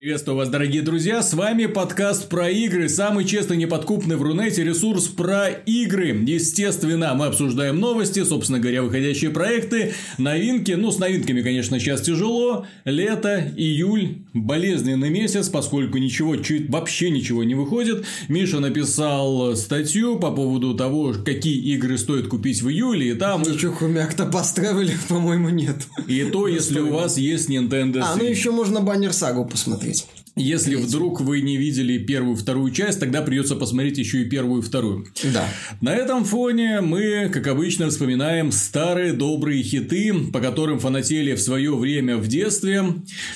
[0.00, 5.08] Приветствую вас, дорогие друзья, с вами подкаст про игры, самый честный неподкупный в Рунете ресурс
[5.08, 6.18] про игры.
[6.26, 12.64] Естественно, мы обсуждаем новости, собственно говоря, выходящие проекты, новинки, ну с новинками, конечно, сейчас тяжело,
[12.86, 18.06] лето, июль, болезненный месяц, поскольку ничего, чуть вообще ничего не выходит.
[18.28, 23.42] Миша написал статью по поводу того, какие игры стоит купить в июле, и там...
[23.42, 25.76] Ничего, Octopath Traveler, по-моему, нет.
[26.08, 28.14] И то, если у вас есть Nintendo Switch.
[28.14, 29.89] А, ну еще можно баннер сагу посмотреть.
[29.90, 30.29] Peace.
[30.36, 30.86] Если Третью.
[30.86, 35.06] вдруг вы не видели первую вторую часть, тогда придется посмотреть еще и первую и вторую.
[35.34, 35.48] Да.
[35.80, 41.76] На этом фоне мы, как обычно, вспоминаем старые добрые хиты, по которым фанатели в свое
[41.76, 42.84] время в детстве,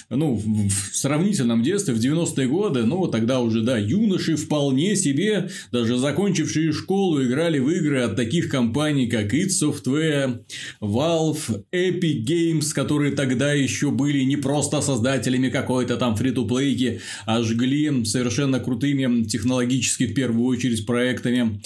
[0.09, 5.99] ну, в сравнительном детстве, в 90-е годы, ну, тогда уже, да, юноши вполне себе, даже
[5.99, 10.41] закончившие школу, играли в игры от таких компаний, как id Software,
[10.81, 18.05] Valve, Epic Games, которые тогда еще были не просто создателями какой-то там фри-то-плейки, коллеги ожгли
[18.05, 21.61] совершенно крутыми технологически в первую очередь проектами.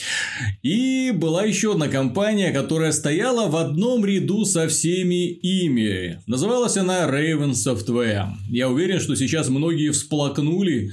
[0.62, 6.20] И была еще одна компания, которая стояла в одном ряду со всеми ими.
[6.26, 8.28] Называлась она Raven Software.
[8.50, 10.92] Я уверен, что сейчас многие всплакнули,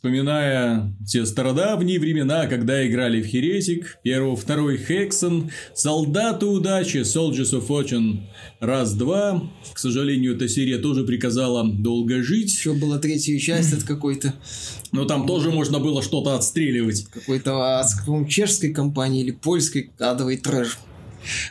[0.00, 7.68] вспоминая те стародавние времена, когда играли в Херетик, первый, второй Хексон, Солдаты удачи, Soldiers of
[7.68, 8.20] Fortune,
[8.60, 9.42] раз-два.
[9.74, 12.50] К сожалению, эта серия тоже приказала долго жить.
[12.50, 14.32] Еще была третья часть от какой-то.
[14.90, 17.04] Но там тоже можно было что-то отстреливать.
[17.12, 17.86] Какой-то от
[18.26, 20.78] чешской компании или польской адовый трэш.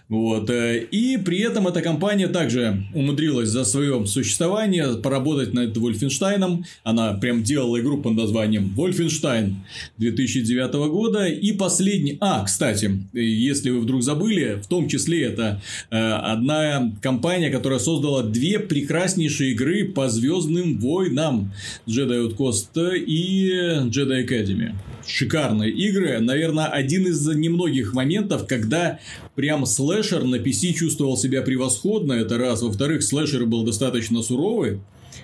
[0.07, 0.49] Вот.
[0.49, 6.65] Э, и при этом эта компания также умудрилась за свое существование поработать над Вольфенштайном.
[6.83, 9.57] Она прям делала игру под названием Вольфенштайн
[9.97, 11.25] 2009 года.
[11.25, 12.17] И последний...
[12.21, 15.61] А, кстати, если вы вдруг забыли, в том числе это
[15.91, 21.53] э, одна компания, которая создала две прекраснейшие игры по Звездным войнам.
[21.87, 23.49] Jedi Outcast и
[23.89, 24.73] Jedi Academy.
[25.07, 26.19] Шикарные игры.
[26.19, 28.99] Наверное, один из немногих моментов, когда
[29.35, 32.61] прям слэшер на PC чувствовал себя превосходно, это раз.
[32.61, 34.79] Во-вторых, слэшер был достаточно суровый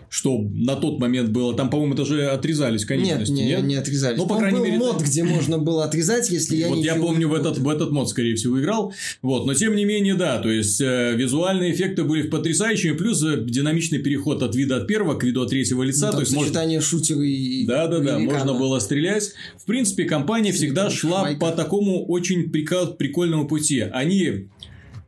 [0.09, 1.56] что на тот момент было.
[1.56, 3.47] Там, по-моему, даже отрезались конечности, нет?
[3.47, 4.17] Нет, не, не отрезались.
[4.17, 7.28] Ну, по крайней был мере, мод, где можно было отрезать, если я Вот я помню,
[7.28, 8.94] в этот, в этот мод, скорее всего, играл.
[9.22, 13.44] Вот, но тем не менее, да, то есть, э, визуальные эффекты были потрясающими, плюс э,
[13.44, 16.07] динамичный переход от вида от первого к виду от третьего лица.
[16.07, 16.89] Ну, то есть, сочетание может...
[16.89, 19.33] шутера и Да, да, да, можно было стрелять.
[19.57, 21.39] В принципе, компания всегда шла Майка.
[21.39, 23.79] по такому очень прикольному пути.
[23.79, 24.47] Они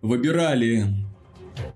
[0.01, 0.85] выбирали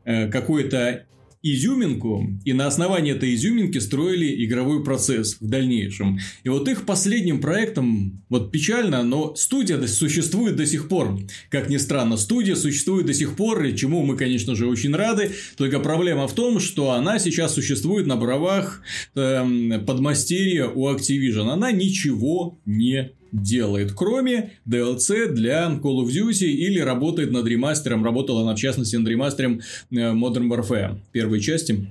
[0.05, 1.05] э, какой-то
[1.44, 6.19] изюминку, и на основании этой изюминки строили игровой процесс в дальнейшем.
[6.44, 11.19] И вот их последним проектом, вот печально, но студия существует до сих пор.
[11.50, 15.31] Как ни странно, студия существует до сих пор, и чему мы, конечно же, очень рады.
[15.57, 18.81] Только проблема в том, что она сейчас существует на правах
[19.16, 21.50] э, подмастерья у Activision.
[21.50, 28.42] Она ничего не делает, кроме DLC для Call of Duty или работает над ремастером, работала
[28.42, 29.62] она в частности над ремастером
[29.92, 31.88] э, Modern Warfare первой части.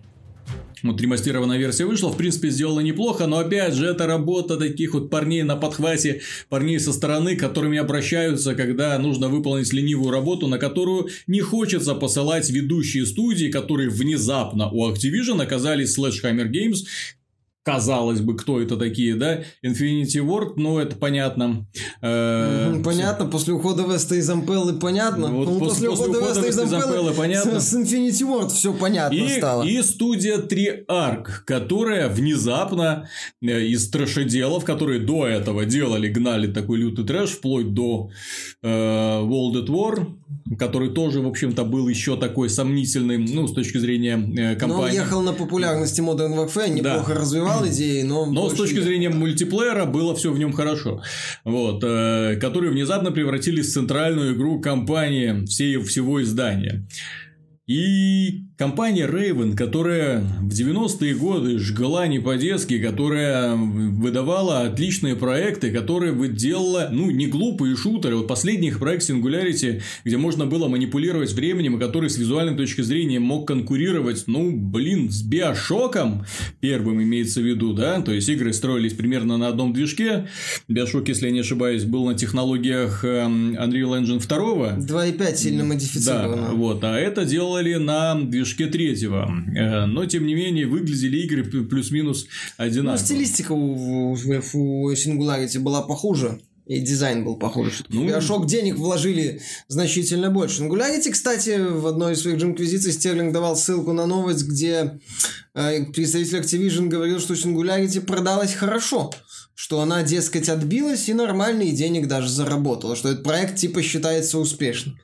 [0.83, 5.11] Вот ремастированная версия вышла, в принципе, сделала неплохо, но опять же, это работа таких вот
[5.11, 11.09] парней на подхвате, парней со стороны, которыми обращаются, когда нужно выполнить ленивую работу, на которую
[11.27, 16.87] не хочется посылать ведущие студии, которые внезапно у Activision оказались Sledgehammer Games,
[17.62, 19.41] казалось бы, кто это такие, да?
[19.65, 21.66] Infinity Ward, ну, это понятно.
[22.00, 25.28] Э, понятно, после ухода Веста из Ампеллы понятно.
[25.28, 27.60] Вот ну, после, после ухода, ухода Веста из Ампеллы понятно.
[27.60, 29.62] С, с Infinity Ward все понятно и, стало.
[29.65, 33.09] И студия 3 Arc, которая внезапно
[33.43, 38.10] э, из трэшеделов, которые до этого делали, гнали такой лютый трэш, вплоть до
[38.62, 40.06] э, World at War,
[40.59, 44.82] который тоже, в общем-то, был еще такой сомнительный, ну, с точки зрения э, компании.
[44.82, 47.20] Но он ехал на популярности Modern Warfare, неплохо да.
[47.20, 48.27] развивался развивал идеи, но...
[48.27, 51.03] Но с точки зрения мультиплеера было все в нем хорошо.
[51.44, 51.83] Вот.
[51.84, 56.87] Э, которые внезапно превратились в центральную игру компании всей, всего издания.
[57.66, 66.12] И компания Raven, которая в 90-е годы жгла не по-детски, которая выдавала отличные проекты, которая
[66.29, 68.17] делала, ну, не глупые шутеры.
[68.17, 72.82] Вот последний их проект Singularity, где можно было манипулировать временем, и который с визуальной точки
[72.82, 76.26] зрения мог конкурировать, ну, блин, с Биошоком,
[76.61, 80.29] первым имеется в виду, да, то есть игры строились примерно на одном движке.
[80.69, 84.76] Биошок, если я не ошибаюсь, был на технологиях эм, Unreal Engine 2.
[84.76, 86.49] 2.5 сильно модифицировано.
[86.49, 89.31] Да, вот, а это делали на движке третьего.
[89.56, 92.26] Э, но, тем не менее, выглядели игры плюс-минус
[92.56, 93.00] одинаково.
[93.00, 96.41] Ну, стилистика у, у, Singularity была похуже.
[96.67, 97.82] И дизайн был похож.
[97.88, 100.62] Ну, Bioshock денег вложили значительно больше.
[100.62, 105.00] Angularity, кстати, в одной из своих джинквизиций Стерлинг давал ссылку на новость, где
[105.55, 109.11] э, представитель Activision говорил, что Singularity продалась хорошо
[109.61, 114.38] что она, дескать, отбилась и нормально, и денег даже заработала, что этот проект типа считается
[114.38, 114.99] успешным.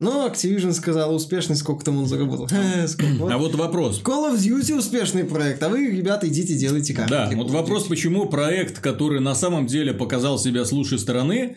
[0.00, 2.48] Но Activision сказал успешный, сколько там он заработал.
[2.50, 4.02] А вот вопрос.
[4.02, 7.08] Call of Duty успешный проект, а вы, ребята, идите делайте как.
[7.08, 11.56] Да, вот вопрос, почему проект, который на самом деле показал себя с лучшей стороны,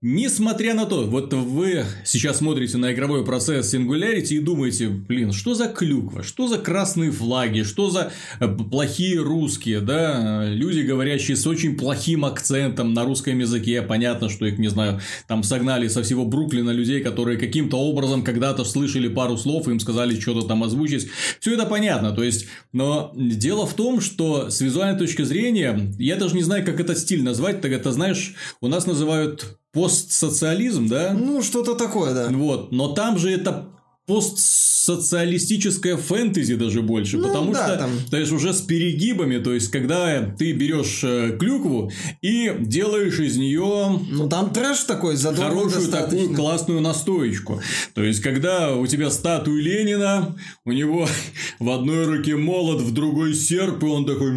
[0.00, 5.54] Несмотря на то, вот вы сейчас смотрите на игровой процесс Singularity и думаете, блин, что
[5.54, 11.44] за клюква, что за красные флаги, что за э, плохие русские, да, люди, говорящие с
[11.48, 16.24] очень плохим акцентом на русском языке, понятно, что их, не знаю, там согнали со всего
[16.24, 21.08] Бруклина людей, которые каким-то образом когда-то слышали пару слов, и им сказали что-то там озвучить,
[21.40, 26.14] все это понятно, то есть, но дело в том, что с визуальной точки зрения, я
[26.14, 31.12] даже не знаю, как этот стиль назвать, так это, знаешь, у нас называют постсоциализм, да?
[31.12, 32.28] Ну, что-то такое, да.
[32.30, 33.68] Вот, но там же это
[34.08, 37.90] постсоциалистическое фэнтези даже больше, ну, потому да, что, там...
[38.10, 43.36] то есть, уже с перегибами, то есть, когда ты берешь э, клюкву и делаешь из
[43.36, 44.00] нее...
[44.10, 47.60] Ну, там трэш такой, Хорошую такую классную настоечку.
[47.94, 50.34] То есть, когда у тебя статуя Ленина,
[50.64, 51.06] у него
[51.58, 54.32] в одной руке молот, в другой серп, и он такой...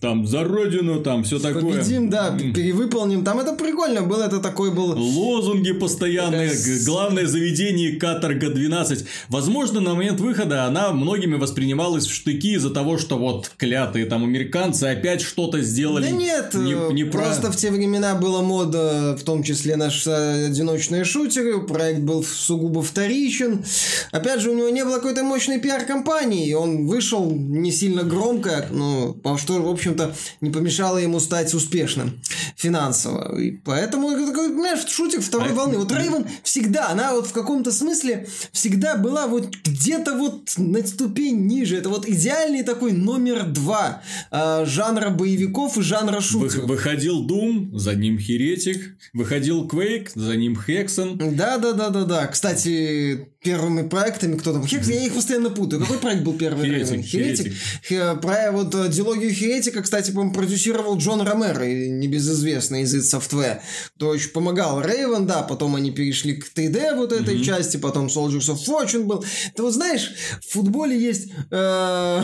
[0.00, 1.80] Там, за родину, там, все такое.
[1.80, 3.24] Победим, да, перевыполним.
[3.24, 4.94] Там это прикольно было, это такой был...
[4.96, 6.52] Лозунги постоянные,
[6.86, 9.06] главное заведение каторга Омега-12.
[9.28, 14.24] Возможно, на момент выхода она многими воспринималась в штыки из-за того, что вот клятые там
[14.24, 16.04] американцы опять что-то сделали.
[16.04, 17.52] Да нет, не, не э, просто про...
[17.52, 23.64] в те времена была мода, в том числе наши одиночные шутеры, проект был сугубо вторичен.
[24.12, 29.16] Опять же, у него не было какой-то мощной пиар-компании, он вышел не сильно громко, ну,
[29.38, 32.20] что, в общем-то, не помешало ему стать успешным
[32.56, 33.38] финансово.
[33.38, 35.78] И поэтому, понимаешь, шутик второй а волны.
[35.78, 41.46] Вот Рейвен всегда, она вот в каком-то смысле всегда была вот где-то вот на ступень
[41.46, 41.76] ниже.
[41.76, 46.64] Это вот идеальный такой номер два э, жанра боевиков и жанра шутеров.
[46.64, 48.96] Выходил Doom, за ним Херетик.
[49.12, 51.18] Выходил Quake, за ним Хексон.
[51.18, 52.26] Да-да-да-да-да.
[52.26, 55.82] Кстати, первыми проектами, кто там, Хекс, я их постоянно путаю.
[55.82, 56.66] Какой проект был первый?
[56.66, 57.04] Херетик.
[57.04, 57.52] Херетик.
[57.82, 58.20] Херетик.
[58.20, 63.60] Про вот э, дилогию Херетика, кстати, по продюсировал Джон Ромеро, небезызвестный из id Software,
[63.96, 67.44] кто очень помогал Рейвен, да, потом они перешли к 3D вот этой mm-hmm.
[67.44, 69.24] части, потом Soldiers of Fortune был.
[69.54, 72.22] Ты вот знаешь, в футболе есть э,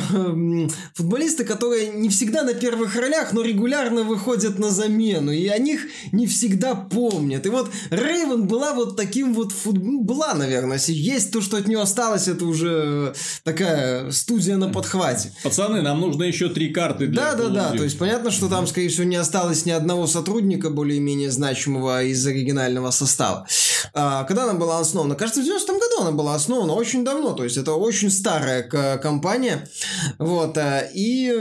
[0.94, 5.86] футболисты, которые не всегда на первых ролях, но регулярно выходят на замену, и о них
[6.12, 7.46] не всегда помнят.
[7.46, 11.66] И вот Рейвен была вот таким вот футболом, ну, была, наверное, есть то, что от
[11.66, 13.14] нее осталось, это уже
[13.44, 15.32] такая студия на подхвате.
[15.42, 17.70] Пацаны, нам нужно еще три карты для Да, да, да.
[17.76, 22.26] То есть понятно, что там, скорее всего, не осталось ни одного сотрудника более-менее значимого из
[22.26, 23.46] оригинального состава.
[23.94, 25.14] А, когда она была основана?
[25.14, 27.32] Кажется, в 90-м году она была основана, очень давно.
[27.32, 28.62] То есть это очень старая
[28.98, 29.68] компания.
[30.18, 30.56] Вот.
[30.58, 31.32] А, и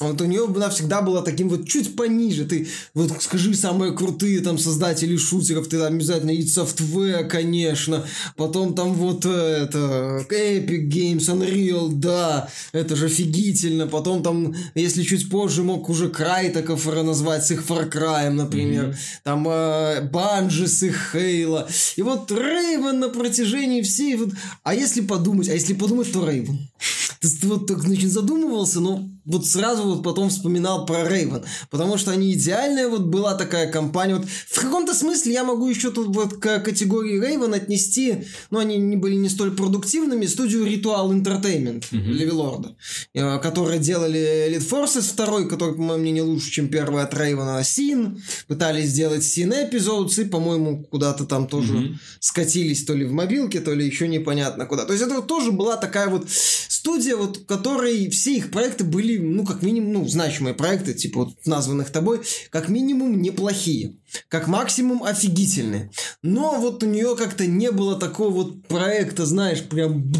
[0.00, 2.44] вот у нее она всегда была таким вот чуть пониже.
[2.44, 8.04] Ты вот скажи самые крутые там создатели шутеров, ты там обязательно id Software, конечно.
[8.36, 13.86] Потом там вот э, это Epic Games, Unreal, да, это же офигительно.
[13.86, 18.86] Потом там, если чуть позже мог уже Крайтаков назвать с их Far Cry, например.
[18.86, 19.20] Mm-hmm.
[19.24, 21.66] Там э, Bungie с их Halo.
[21.96, 24.16] И вот Рейвен на протяжении всей...
[24.16, 24.30] Вот...
[24.62, 26.68] А если подумать, а если подумать, то Рейвен.
[27.20, 32.12] Ты вот так, значит, задумывался, но вот сразу вот потом вспоминал про Рейвен, потому что
[32.12, 34.14] они идеальная вот была такая компания.
[34.14, 38.76] Вот в каком-то смысле я могу еще тут вот к категории Рейвен отнести, но они
[38.76, 42.12] не были не столь продуктивными, студию Ritual Entertainment mm-hmm.
[42.12, 42.76] Левилорда,
[43.14, 47.62] э, которые делали Elite Forces 2, который, по моему мнению, лучше, чем первый от Рейвена
[47.64, 51.94] Син, пытались сделать Син эпизод, и, по-моему, куда-то там тоже mm-hmm.
[52.20, 54.84] скатились то ли в мобилке, то ли еще непонятно куда.
[54.84, 59.15] То есть это вот тоже была такая вот студия, вот, которой все их проекты были
[59.18, 62.20] ну, как минимум, ну, значимые проекты, типа вот названных тобой,
[62.50, 63.96] как минимум неплохие,
[64.28, 65.90] как максимум офигительные.
[66.22, 70.12] Но вот у нее как-то не было такого вот проекта, знаешь, прям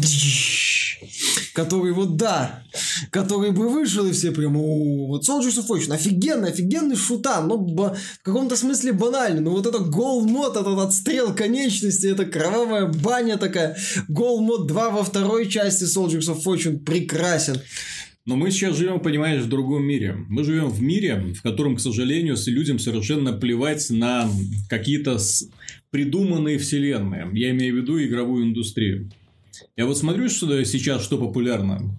[1.57, 2.61] который вот да,
[3.09, 7.57] который бы вышел и все прям, о, вот Soldiers of Fortune, офигенный, офигенный шутан, но
[7.57, 13.37] в каком-то смысле банальный, но вот это гол мод, этот отстрел конечности, это кровавая баня
[13.37, 13.75] такая,
[14.07, 17.59] гол мод 2 во второй части Soldiers of Fortune прекрасен.
[18.27, 20.17] Но мы сейчас живем, понимаешь, в другом мире.
[20.27, 24.29] Мы живем в мире, в котором, к сожалению, людям совершенно плевать на
[24.69, 25.17] какие-то
[25.91, 27.29] придуманные вселенные.
[27.31, 29.09] Я имею в виду игровую индустрию.
[29.77, 31.97] Я вот смотрю, что сейчас что популярно.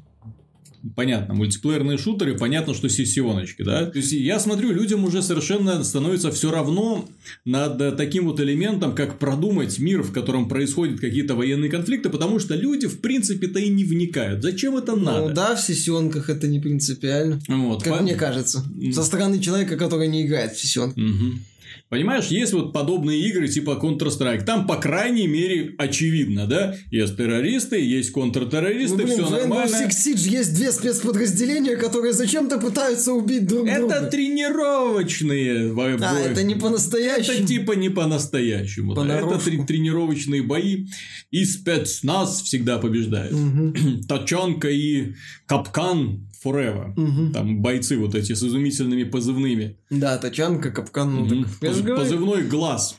[0.94, 3.86] Понятно, мультиплеерные шутеры, понятно, что сессионочки, да.
[3.86, 7.08] То есть, я смотрю, людям уже совершенно становится все равно
[7.44, 12.54] над таким вот элементом, как продумать мир, в котором происходят какие-то военные конфликты, потому что
[12.54, 14.42] люди, в принципе-то, и не вникают.
[14.42, 15.34] Зачем это Ну надо?
[15.34, 17.40] да, в сессионках это не принципиально.
[17.48, 18.64] Вот, Как по- мне кажется.
[18.92, 20.98] Со стороны человека, который не играет в сессионку.
[21.00, 21.40] Мгм.
[21.88, 24.44] Понимаешь, есть вот подобные игры типа Counter-Strike.
[24.44, 26.74] Там, по крайней мере, очевидно, да?
[26.90, 29.76] Есть террористы, есть Ну, контртеррористы, блин, все в Rainbow нормально.
[29.76, 34.10] Six Siege есть две спецподразделения, которые зачем-то пытаются убить друг Это друга.
[34.10, 36.22] тренировочные во- А, бои.
[36.30, 37.46] это не Это по-настоящему.
[37.46, 38.94] типа не по-настоящему.
[38.94, 39.18] да.
[39.18, 40.86] Это трени- тренировочные бои.
[41.30, 43.32] И спецназ всегда побеждает.
[43.32, 44.02] Мгм.
[44.08, 45.14] Тачанка и
[45.46, 46.92] капкан forever.
[46.96, 47.32] Мгм.
[47.32, 49.76] Там бойцы вот эти с изумительными позывными.
[49.90, 51.44] Да, тачанка, капкан, ну Мгм.
[51.44, 51.58] так.
[51.60, 52.96] Поз- Позывной глаз.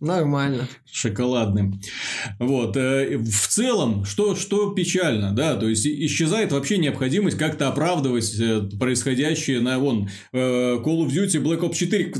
[0.00, 0.66] Нормально.
[0.90, 1.80] шоколадным.
[2.38, 2.76] Вот.
[2.76, 8.62] э, В целом, что, что печально, да, то есть исчезает вообще необходимость как-то оправдывать э,
[8.78, 12.12] происходящее на вон э, Call of Duty Black Ops 4.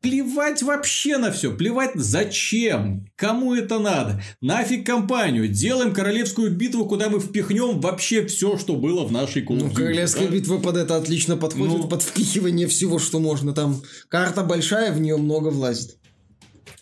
[0.00, 7.08] Плевать вообще на все, плевать зачем, кому это надо, нафиг компанию, делаем королевскую битву, куда
[7.08, 10.32] мы впихнем вообще все, что было в нашей Call of Ну, королевская да?
[10.34, 11.88] битва под это отлично подходит, Ну.
[11.88, 13.52] под впихивание всего, что можно.
[13.52, 15.96] Там карта большая, в нее много влазит.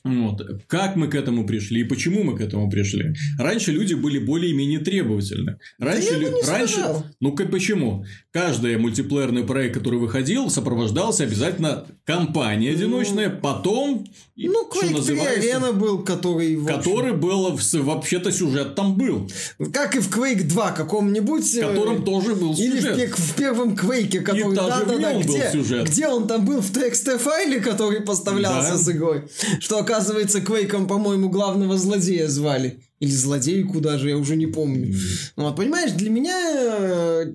[0.05, 0.41] Вот.
[0.69, 3.15] Как мы к этому пришли и почему мы к этому пришли?
[3.41, 5.59] Раньше люди были более-менее требовательны.
[5.81, 6.81] Раньше, бы лю- раньше...
[7.19, 8.05] ну как почему?
[8.37, 15.41] Каждый мультиплеерный проект, который выходил, сопровождался обязательно кампанией одиночная, потом и- Ну, Quake 3 называется,
[15.41, 16.63] Арена был, который...
[16.67, 19.31] который был вообще-то сюжет там был,
[19.73, 21.45] Как и в Quake 2 каком-нибудь...
[21.51, 23.19] в э, котором тоже был Или в, сюжет.
[23.19, 24.51] в первом Квейке, который...
[24.51, 25.89] в да-да-да, нем был где, сюжет.
[25.89, 28.77] где он там был в TXT-файле, который поставлялся Да.
[28.77, 29.25] с игрой.
[29.61, 32.81] Что, оказывается, Квейком, по-моему, главного злодея звали.
[33.01, 34.95] Или злодейку даже, я уже не помню.
[35.37, 37.33] Ну, Вот, понимаешь, для меня э,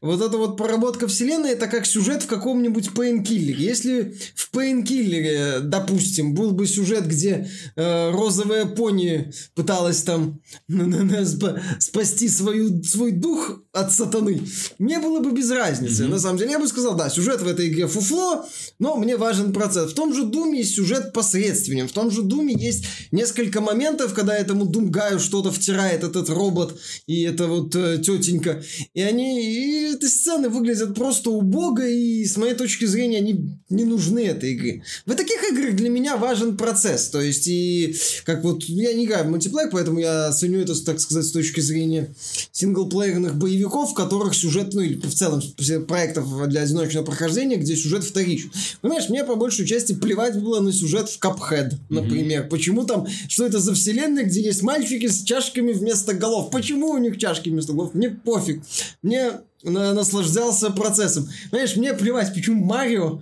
[0.00, 3.64] вот эта вот проработка вселенной это как сюжет в каком-нибудь Painkiller е.
[3.64, 11.60] Если в Painkiller е, допустим, был бы сюжет, где э, розовая пони пыталась там спа-
[11.78, 14.42] спасти свою, свой дух от сатаны,
[14.78, 16.06] мне было бы без разницы.
[16.06, 18.46] На самом деле, я бы сказал, да, сюжет в этой игре фуфло,
[18.78, 19.92] но мне важен процесс.
[19.92, 21.88] В том же Doom е есть сюжет посредственен.
[21.88, 26.78] В том же Doom е есть несколько моментов, когда этому Думгаю что-то втирает этот робот
[27.06, 28.62] и эта вот э, тетенька.
[28.94, 33.84] И они, и эти сцены выглядят просто убого, и с моей точки зрения они не
[33.84, 34.82] нужны этой игре.
[35.04, 37.08] В таких играх для меня важен процесс.
[37.08, 41.00] То есть, и как вот я не играю в мультиплеер, поэтому я ценю это, так
[41.00, 42.14] сказать, с точки зрения
[42.52, 45.42] синглплеерных боевиков, в которых сюжет, ну или в целом
[45.86, 48.50] проектов для одиночного прохождения, где сюжет вторичен.
[48.80, 52.48] Понимаешь, мне по большей части плевать было на сюжет в Cuphead, например.
[52.48, 56.50] Почему там, что это за вселенная, где есть мальчики с чашками вместо голов?
[56.50, 57.94] Почему у них чашки вместо голов?
[57.94, 58.62] Мне пофиг.
[59.02, 59.32] Мне
[59.66, 61.28] на- наслаждался процессом.
[61.50, 63.20] Понимаешь, мне плевать, почему Марио,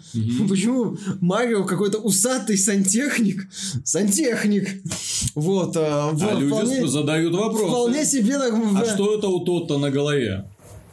[0.48, 3.48] почему Марио какой-то усатый сантехник,
[3.84, 4.68] сантехник,
[5.34, 7.66] вот, а, А в- люди вполне, задают вопросы.
[7.68, 10.44] вполне себе так, А что это у Тотта на голове?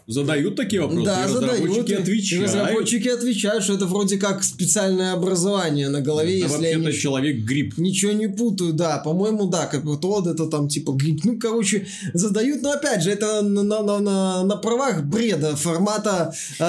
[0.08, 2.46] Задают такие вопросы, да, и задают, и- и отвечают.
[2.48, 7.78] разработчики отвечают, что это вроде как специальное образование на голове, Да если вообще-то не, человек-гриб.
[7.78, 11.86] ничего не путаю, да, по-моему, да, как вот Тод это там типа гриб, ну, короче,
[12.14, 16.64] задают, но опять же, это на, на, на, на- на правах бреда формата э,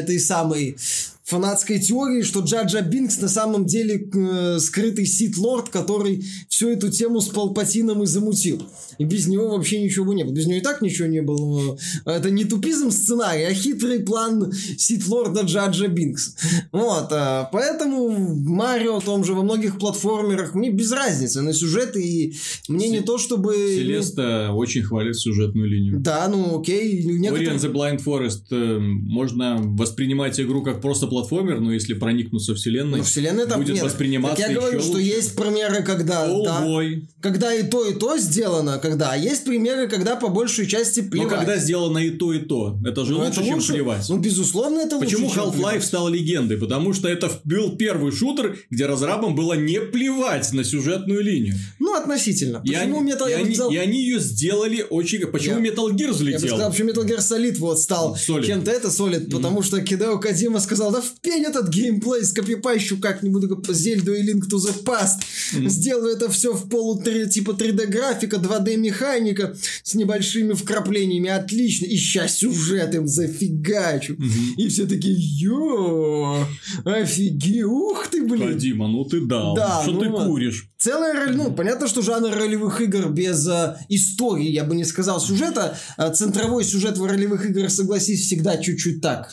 [0.00, 0.76] этой самой
[1.24, 7.20] фанатской теории, что Джаджа Бинкс на самом деле э, скрытый сит-лорд, который всю эту тему
[7.20, 8.62] с Палпатином и замутил.
[8.98, 10.34] И без него вообще ничего бы не было.
[10.34, 11.78] Без него и так ничего не было.
[12.04, 16.36] Это не тупизм сценария, а хитрый план сит-лорда Джаджа Бинкс.
[16.72, 22.34] Вот, а, поэтому Марио, том же, во многих платформерах, мне без разницы на сюжет, и
[22.68, 23.54] мне не то, чтобы...
[23.54, 26.00] Селеста очень хвалит сюжетную линию.
[26.00, 27.02] Да, ну окей.
[27.02, 31.94] Ori некоторые- and the Blind Forest э, можно воспринимать игру как просто платформер, но если
[31.94, 33.84] проникнуться вселенной, Ну, вселенная там будет нет.
[33.84, 35.06] восприниматься Так я говорю, еще что лучше.
[35.06, 36.26] есть примеры, когда...
[36.28, 37.02] All да, boy.
[37.20, 39.12] когда и то, и то сделано, когда...
[39.12, 41.30] А есть примеры, когда по большей части Но плевать.
[41.38, 43.72] когда сделано и то, и то, это же Ну, лучше, это чем лучше.
[43.74, 44.08] плевать.
[44.08, 46.58] Ну, безусловно, это Почему лучше, чем Half-Life стал легендой?
[46.58, 51.54] Потому что это был первый шутер, где разрабам было не плевать на сюжетную линию.
[51.78, 52.60] Ну, относительно.
[52.64, 55.20] И Почему они, Metal и они- сказал- и они ее сделали очень...
[55.26, 56.48] Почему Я- Metal Gear Я бы взлетел?
[56.48, 58.44] сказал, почему Metal Gear Solid вот стал Solid.
[58.46, 63.44] чем-то это Solid, потому что Кидео Кадима сказал, да в пень этот геймплей, скопипащу как-нибудь
[63.68, 65.20] Зельду и Link to the Past.
[65.52, 65.68] Mm-hmm.
[65.68, 71.30] Сделаю это все в полу типа 3D графика, 2D механика с небольшими вкраплениями.
[71.30, 71.86] Отлично.
[71.86, 74.14] И сейчас сюжет им зафигачу.
[74.14, 74.54] Mm-hmm.
[74.58, 76.46] И все такие, йо,
[76.84, 78.56] офиги, ух ты, блин.
[78.58, 79.54] Дима, ну ты дал.
[79.54, 80.70] Да, Что ну, ты куришь?
[80.78, 85.20] Целая роль, ну, понятно, что жанр ролевых игр без э, истории, я бы не сказал,
[85.20, 85.78] сюжета.
[85.96, 89.32] Э, центровой сюжет в ролевых играх, согласись, всегда чуть-чуть так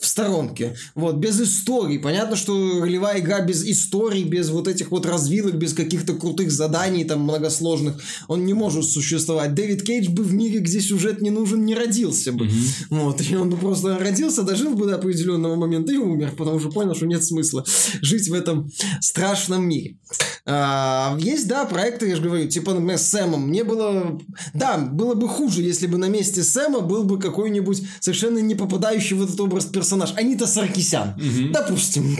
[0.00, 0.74] в сторонке.
[0.94, 1.98] Вот, без истории.
[1.98, 7.04] Понятно, что ролевая игра без истории, без вот этих вот развилок, без каких-то крутых заданий
[7.04, 9.54] там многосложных, он не может существовать.
[9.54, 12.46] Дэвид Кейдж бы в мире, где сюжет не нужен, не родился бы.
[12.46, 12.84] Mm-hmm.
[12.90, 16.70] Вот, и он бы просто родился, дожил бы до определенного момента и умер, потому что
[16.70, 17.62] понял, что нет смысла
[18.00, 19.98] жить в этом страшном мире.
[20.46, 23.48] А, есть, да, проекты, я же говорю, типа, например, с Сэмом.
[23.48, 24.18] Мне было...
[24.54, 29.16] Да, было бы хуже, если бы на месте Сэма был бы какой-нибудь совершенно не попадающий
[29.16, 31.14] в этот образ персонаж персонаж Анита Саркисян.
[31.16, 31.52] Угу.
[31.52, 32.16] Допустим.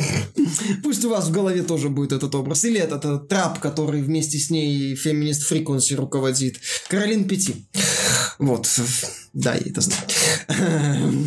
[0.83, 2.65] Пусть у вас в голове тоже будет этот образ.
[2.65, 6.57] Или этот, этот трап, который вместе с ней феминист фриконси руководит.
[6.89, 7.67] Каролин Пяти.
[8.39, 8.69] Вот.
[9.33, 10.03] Да, я это знаю.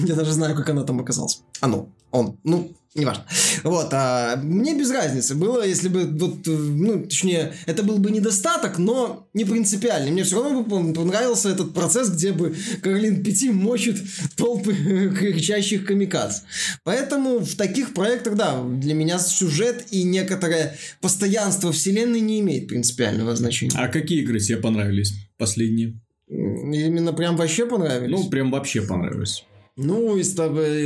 [0.06, 1.42] Я даже знаю, как она там оказалась.
[1.62, 1.88] Оно.
[2.12, 2.38] Он.
[2.44, 3.26] Ну, Неважно.
[3.64, 8.78] Вот, а мне без разницы было, если бы, вот, ну, точнее, это был бы недостаток,
[8.78, 10.12] но не принципиальный.
[10.12, 13.98] Мне все равно бы понравился этот процесс, где бы Каролин Пяти мочит
[14.36, 14.74] толпы
[15.20, 16.44] кричащих камикадз.
[16.84, 23.36] Поэтому в таких проектах, да, для меня сюжет и некоторое постоянство вселенной не имеет принципиального
[23.36, 23.76] значения.
[23.76, 26.00] А какие игры тебе понравились последние?
[26.30, 28.12] Именно прям вообще понравились?
[28.12, 29.46] Ну, прям вообще понравились.
[29.76, 30.34] Ну, из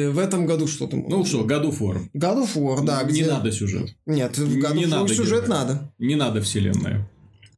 [0.10, 0.96] в этом году что-то.
[0.96, 1.44] Ну что,
[1.80, 2.00] War.
[2.16, 3.04] God of War, да.
[3.04, 3.26] Не где...
[3.28, 3.90] надо сюжет.
[4.06, 5.60] Нет, в War надо сюжет героя.
[5.60, 5.94] надо.
[5.98, 7.10] Не надо вселенная.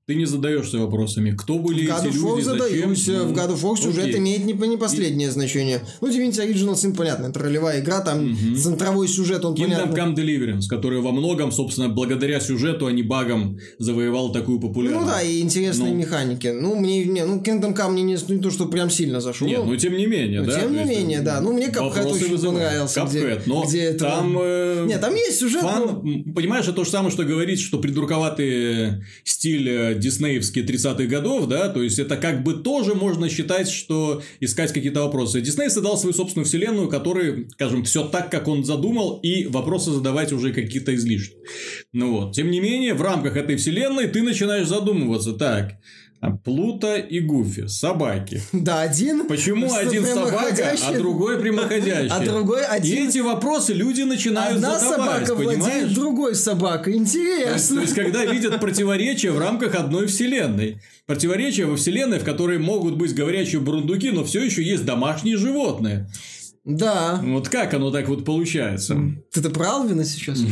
[0.09, 3.05] Ты не задаешься вопросами, кто были в эти люди, задаюсь.
[3.05, 3.27] зачем?
[3.27, 5.31] В God of War сюжет имеет не, не последнее и...
[5.31, 5.81] значение.
[6.01, 8.55] Ну, Divinity Original Sin, понятно, это ролевая игра, там угу.
[8.57, 9.95] центровой сюжет, он Kingdom понятно.
[9.95, 15.05] Come Deliverance, который во многом, собственно, благодаря сюжету, а не багам, завоевал такую популярность.
[15.05, 15.99] Ну да, и интересные ну.
[15.99, 16.47] механики.
[16.47, 19.47] Ну, мне, не, ну, Kingdom Come мне не, не то, что прям сильно зашел.
[19.47, 20.59] Нет, ну, тем не менее, да.
[20.59, 21.39] Тем не менее, да.
[21.39, 22.87] Ну, мне Cuphead очень вызывает.
[22.87, 22.99] понравился.
[23.01, 24.35] Cuphead, но где там...
[24.41, 25.61] Э, Нет, там есть сюжет.
[25.61, 26.33] Фан, но...
[26.33, 31.83] Понимаешь, это то же самое, что говорить, что придурковатый стиль диснеевский 30-х годов, да, то
[31.83, 35.41] есть это как бы тоже можно считать, что искать какие-то вопросы.
[35.41, 40.33] Дисней создал свою собственную вселенную, которая, скажем, все так, как он задумал, и вопросы задавать
[40.33, 41.35] уже какие-то излишни.
[41.93, 45.73] Ну вот, тем не менее, в рамках этой вселенной ты начинаешь задумываться, так,
[46.43, 48.41] Плута и Гуфи, собаки.
[48.51, 49.25] Да, один.
[49.27, 52.09] Почему один собака, а другой прямоходящий?
[52.09, 53.05] А другой один.
[53.05, 55.59] И эти вопросы люди начинают Одна задавать, собака понимаешь?
[55.59, 56.97] владеет другой собакой.
[56.97, 57.77] Интересно.
[57.77, 60.81] То есть, когда видят противоречия в рамках одной вселенной.
[61.05, 66.09] Противоречия во вселенной, в которой могут быть говорящие бурундуки, но все еще есть домашние животные.
[66.65, 67.21] Да.
[67.23, 68.99] Вот как оно так вот получается?
[69.31, 70.37] Ты-то про Алвина сейчас?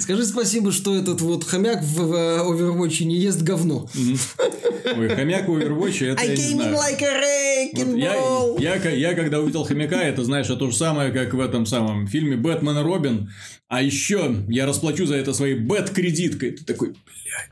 [0.00, 3.88] Скажи спасибо, что этот вот хомяк в Overwatch не ест говно.
[4.96, 7.98] Ой, хомяк в Overwatch, это I came in like a wrecking.
[8.58, 11.66] Я, я, я, когда увидел хомяка, это, знаешь, это то же самое, как в этом
[11.66, 13.30] самом фильме «Бэтмен и Робин».
[13.68, 16.52] А еще я расплачу за это своей бэт-кредиткой.
[16.52, 17.50] Ты такой, блядь.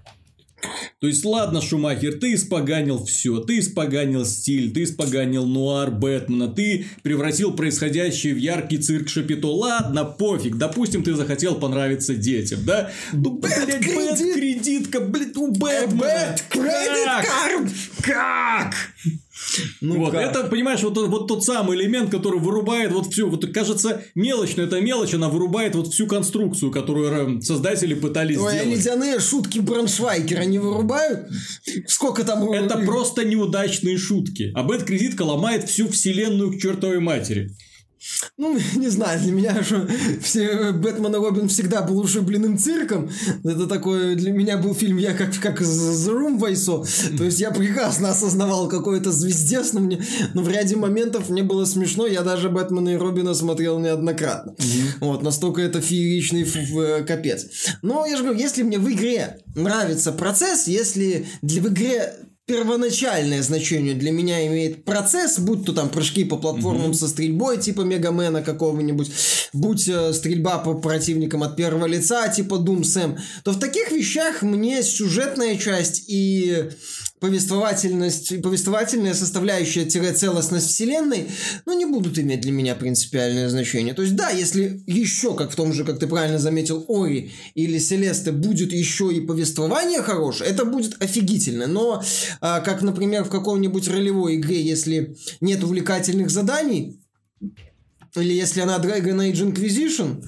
[1.01, 6.87] То есть, ладно, Шумахер, ты испоганил все, ты испоганил стиль, ты испоганил нуар Бэтмена, ты
[7.03, 9.49] превратил происходящее в яркий цирк Шапито.
[9.49, 12.91] Ладно, пофиг, допустим, ты захотел понравиться детям, да?
[13.13, 16.37] Ну, блядь, бэт-кредитка, блядь, у Бэтмена.
[16.53, 18.75] Бэт-кредит Как?
[19.81, 20.23] Ну, вот, как?
[20.23, 24.65] это, понимаешь, вот, вот тот самый элемент, который вырубает вот всю, вот кажется, мелочь, но
[24.65, 28.79] это мелочь, она вырубает вот всю конструкцию, которую создатели пытались Ой, сделать.
[28.79, 31.29] Ледяные шутки Браншвайкера не вырубают?
[31.87, 32.51] Сколько там...
[32.53, 34.53] Это просто неудачные шутки.
[34.55, 37.51] А Бэт-кредитка ломает всю вселенную к чертовой матери.
[38.37, 39.87] Ну, не знаю, для меня что
[40.23, 43.11] все, Бэтмен и Робин всегда был ушибленным цирком.
[43.45, 46.83] Это такой, для меня был фильм, я как, как The Room Вайсо.
[47.17, 50.03] То есть, я прекрасно осознавал какое-то звездец, но, мне,
[50.35, 52.07] но в ряде моментов мне было смешно.
[52.07, 54.53] Я даже Бэтмена и Робина смотрел неоднократно.
[54.53, 54.87] Mm-hmm.
[55.01, 57.47] Вот, настолько это фееричный в капец.
[57.83, 62.15] Но я же говорю, если мне в игре нравится процесс, если для, в игре
[62.51, 66.95] первоначальное значение для меня имеет процесс, будь то там прыжки по платформам mm-hmm.
[66.95, 69.09] со стрельбой, типа Мегамена какого-нибудь,
[69.53, 74.43] будь э, стрельба по противникам от первого лица, типа Doom Sam, то в таких вещах
[74.43, 76.71] мне сюжетная часть и
[77.21, 81.29] повествовательность, повествовательная составляющая-целостность вселенной,
[81.67, 83.95] ну, не будут иметь для меня принципиальное значение.
[83.95, 87.79] То есть, да, если еще, как в том же, как ты правильно заметил, Ори или
[87.79, 91.67] Селесте будет еще и повествование хорошее, это будет офигительно.
[91.67, 92.03] Но,
[92.41, 96.99] а, как, например, в каком-нибудь ролевой игре, если нет увлекательных заданий,
[98.17, 100.25] или если она Dragon Age Inquisition,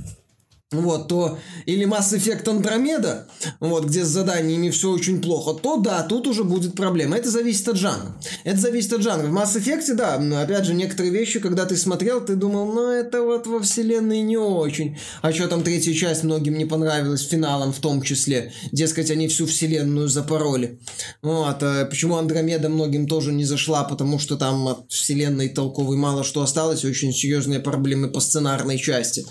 [0.73, 3.25] вот, то или Mass Effect Andromeda,
[3.61, 7.17] вот, где с заданиями все очень плохо, то да, тут уже будет проблема.
[7.17, 8.17] Это зависит от жанра.
[8.45, 9.27] Это зависит от жанра.
[9.27, 13.23] В Mass Effect, да, опять же, некоторые вещи, когда ты смотрел, ты думал, ну, это
[13.23, 14.99] вот во вселенной не очень.
[15.21, 18.53] А что там третья часть многим не понравилась, финалом в том числе.
[18.73, 20.79] Дескать, они всю вселенную запороли.
[21.23, 26.25] Вот, а почему Андромеда многим тоже не зашла, потому что там от вселенной толковой мало
[26.25, 29.27] что осталось, очень серьезные проблемы по сценарной части.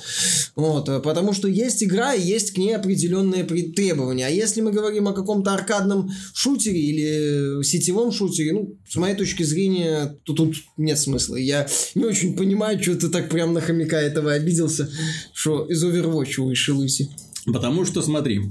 [0.55, 4.27] Вот, а потому потому что есть игра и есть к ней определенные требования.
[4.27, 9.43] А если мы говорим о каком-то аркадном шутере или сетевом шутере, ну, с моей точки
[9.43, 11.37] зрения, то тут нет смысла.
[11.37, 14.89] Я не очень понимаю, что ты так прям на хомяка этого обиделся,
[15.33, 17.09] что из Overwatch вышел Луси.
[17.45, 18.41] Потому что, смотри,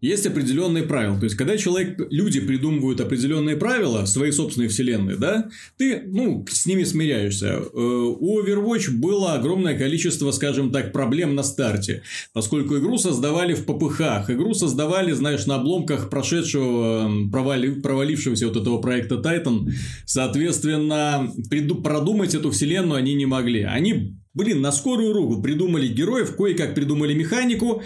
[0.00, 1.18] есть определенные правила.
[1.18, 6.66] То есть, когда человек, люди придумывают определенные правила своей собственной вселенной, да, ты, ну, с
[6.66, 7.46] ними смиряешься.
[7.46, 12.02] Э, у Overwatch было огромное количество, скажем так, проблем на старте,
[12.34, 18.78] поскольку игру создавали в попыхах, игру создавали, знаешь, на обломках прошедшего, провали, провалившегося вот этого
[18.78, 19.70] проекта Titan,
[20.04, 23.62] соответственно, приду, продумать эту вселенную они не могли.
[23.62, 27.82] Они Блин, на скорую руку придумали героев, кое-как придумали механику,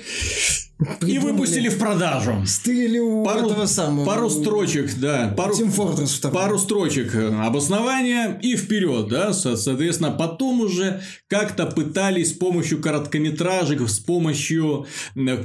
[0.81, 1.13] Придумали.
[1.13, 2.43] И выпустили в продажу.
[2.47, 4.07] Стыли у пару, этого самого.
[4.07, 5.35] Пару строчек, да.
[5.37, 9.35] Пару, Team Fortress пару строчек э, обоснования и вперед, да.
[9.35, 14.87] Соответственно, потом уже как-то пытались с помощью короткометражек, с помощью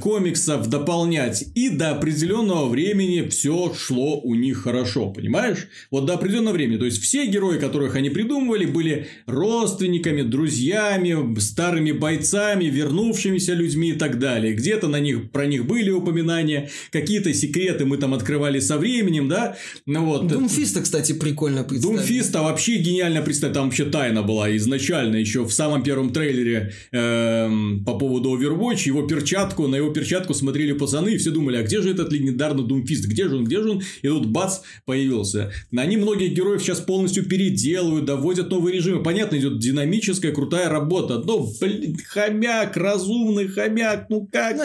[0.00, 1.44] комиксов дополнять.
[1.54, 5.68] И до определенного времени все шло у них хорошо, понимаешь?
[5.90, 6.78] Вот до определенного времени.
[6.78, 13.94] То есть, все герои, которых они придумывали, были родственниками, друзьями, старыми бойцами, вернувшимися людьми и
[13.94, 14.54] так далее.
[14.54, 19.56] Где-то на них про них были упоминания, какие-то секреты мы там открывали со временем, да,
[19.86, 20.26] ну вот.
[20.26, 21.98] Думфиста, кстати, прикольно представили.
[21.98, 27.50] Думфиста вообще гениально представили, там вообще тайна была изначально, еще в самом первом трейлере э,
[27.84, 31.80] по поводу Overwatch, его перчатку, на его перчатку смотрели пацаны, и все думали, а где
[31.82, 35.52] же этот легендарный Думфист, где же он, где же он, и тут бац, появился.
[35.76, 41.46] Они многих героев сейчас полностью переделывают, доводят новые режимы, понятно, идет динамическая, крутая работа, но,
[41.60, 44.62] блин, хомяк, разумный хомяк, ну как ну,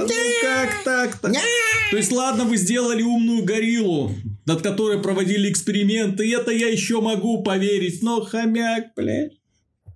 [0.00, 0.08] так?
[0.08, 1.32] Ну как так-то?
[1.90, 4.12] То есть, ладно, вы сделали умную гориллу,
[4.44, 9.32] над которой проводили эксперименты, это я еще могу поверить, но хомяк, блядь.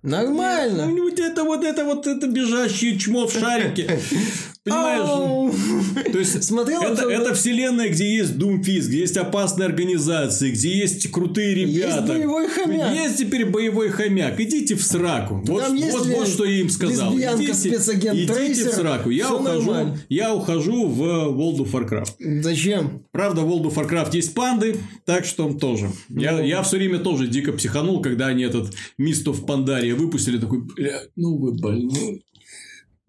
[0.03, 0.87] Нормально.
[0.87, 3.99] Ну, вот это вот это вот это бежащее чмо в шарике.
[4.63, 6.11] Понимаешь?
[6.11, 11.09] То есть, Смотрел это, это вселенная, где есть Doomfist, где есть опасные организации, где есть
[11.09, 11.95] крутые ребята.
[11.95, 12.93] Есть боевой хомяк.
[12.93, 14.39] Есть теперь боевой хомяк.
[14.39, 15.41] Идите в сраку.
[15.45, 17.15] Вот, вот, вот что я им сказал.
[17.15, 19.09] Идите, идите в сраку.
[19.09, 22.41] Я ухожу, я ухожу в World of Warcraft.
[22.43, 23.03] Зачем?
[23.11, 25.89] Правда, в World of Warcraft есть панды, так что тоже.
[26.09, 26.21] Ну.
[26.21, 30.37] Я, я все время тоже дико психанул, когда они этот Mist в Пандария выпустили.
[30.37, 32.21] Такой, бля, ну вы больные.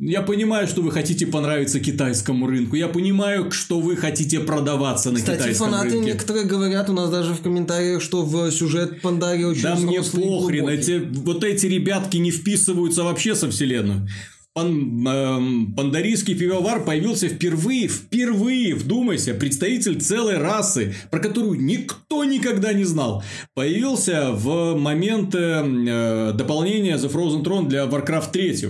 [0.05, 2.75] Я понимаю, что вы хотите понравиться китайскому рынку.
[2.75, 6.07] Я понимаю, что вы хотите продаваться на Кстати, китайском фанаты рынке.
[6.13, 10.69] некоторые говорят, у нас даже в комментариях, что в сюжет Пандари очень Да мне похрен,
[10.69, 14.09] эти, вот эти ребятки не вписываются вообще со вселенной.
[14.55, 22.75] Пан, э, пандарийский пивовар появился впервые, впервые, вдумайся, представитель целой расы, про которую никто никогда
[22.75, 23.25] не знал.
[23.55, 28.69] Появился в момент э, дополнения The Frozen Throne для Warcraft 3.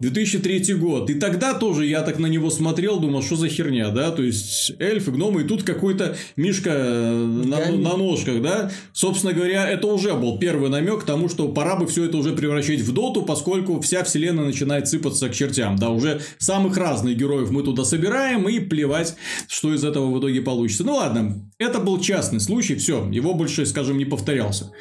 [0.00, 1.08] 2003 год.
[1.10, 4.10] И тогда тоже я так на него смотрел, думал, что за херня, да?
[4.10, 8.72] То есть, эльфы, гномы, и тут какой-то мишка э, на, на ножках, да?
[8.92, 12.32] Собственно говоря, это уже был первый намек к тому, что пора бы все это уже
[12.32, 15.76] превращать в доту, поскольку вся вселенная начинает сыпаться к чертям.
[15.76, 19.16] Да, уже самых разных героев мы туда собираем и плевать,
[19.48, 20.84] что из этого в итоге получится.
[20.84, 24.72] Ну ладно, это был частный случай, все, его больше, скажем, не повторялся.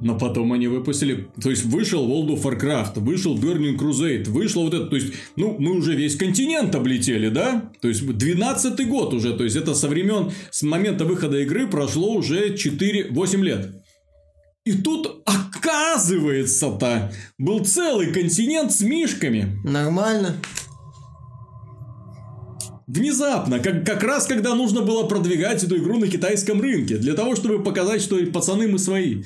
[0.00, 4.72] Но потом они выпустили, то есть вышел World of Warcraft, вышел Burning Crusade, вышло вот
[4.72, 7.70] это, то есть, ну, мы уже весь континент облетели, да?
[7.82, 12.14] То есть, 12 год уже, то есть, это со времен, с момента выхода игры прошло
[12.14, 13.79] уже 4-8 лет.
[14.66, 19.58] И тут, оказывается-то, был целый континент с мишками.
[19.64, 20.36] Нормально.
[22.92, 27.36] Внезапно, как, как раз когда нужно было продвигать эту игру на китайском рынке, для того,
[27.36, 29.22] чтобы показать, что пацаны мы свои.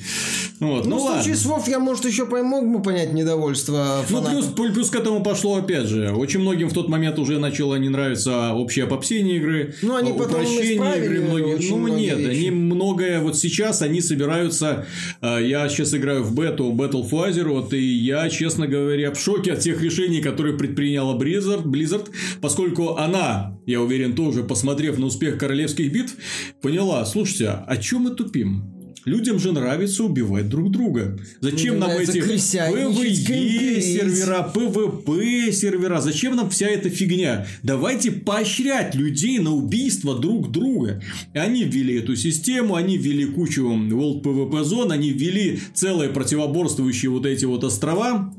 [0.60, 1.22] Вот, ну, ну в ладно.
[1.22, 5.22] случае с WoW я, может, еще мог бы понять недовольство Ну, плюс, плюс к этому
[5.22, 9.74] пошло, опять же, очень многим в тот момент уже начало не нравиться общее попсение игры,
[9.80, 11.20] ну, они упрощение игры.
[11.20, 11.70] Многие...
[11.70, 12.38] Ну, нет, вещи.
[12.38, 14.86] они многое, вот сейчас они собираются,
[15.22, 19.54] а, я сейчас играю в бету, Battle for Azeroth, и я, честно говоря, в шоке
[19.54, 25.38] от тех решений, которые предприняла Blizzard, Blizzard поскольку она я уверен, тоже, посмотрев на успех
[25.38, 26.16] королевских битв,
[26.60, 28.74] поняла, слушайте, а чем мы тупим?
[29.04, 31.18] Людям же нравится убивать друг друга.
[31.40, 36.00] Зачем нам эти PvE сервера, PvP сервера?
[36.00, 37.46] Зачем нам вся эта фигня?
[37.62, 41.02] Давайте поощрять людей на убийство друг друга.
[41.34, 47.10] И они ввели эту систему, они ввели кучу World PvP зон, они ввели целые противоборствующие
[47.10, 48.32] вот эти вот острова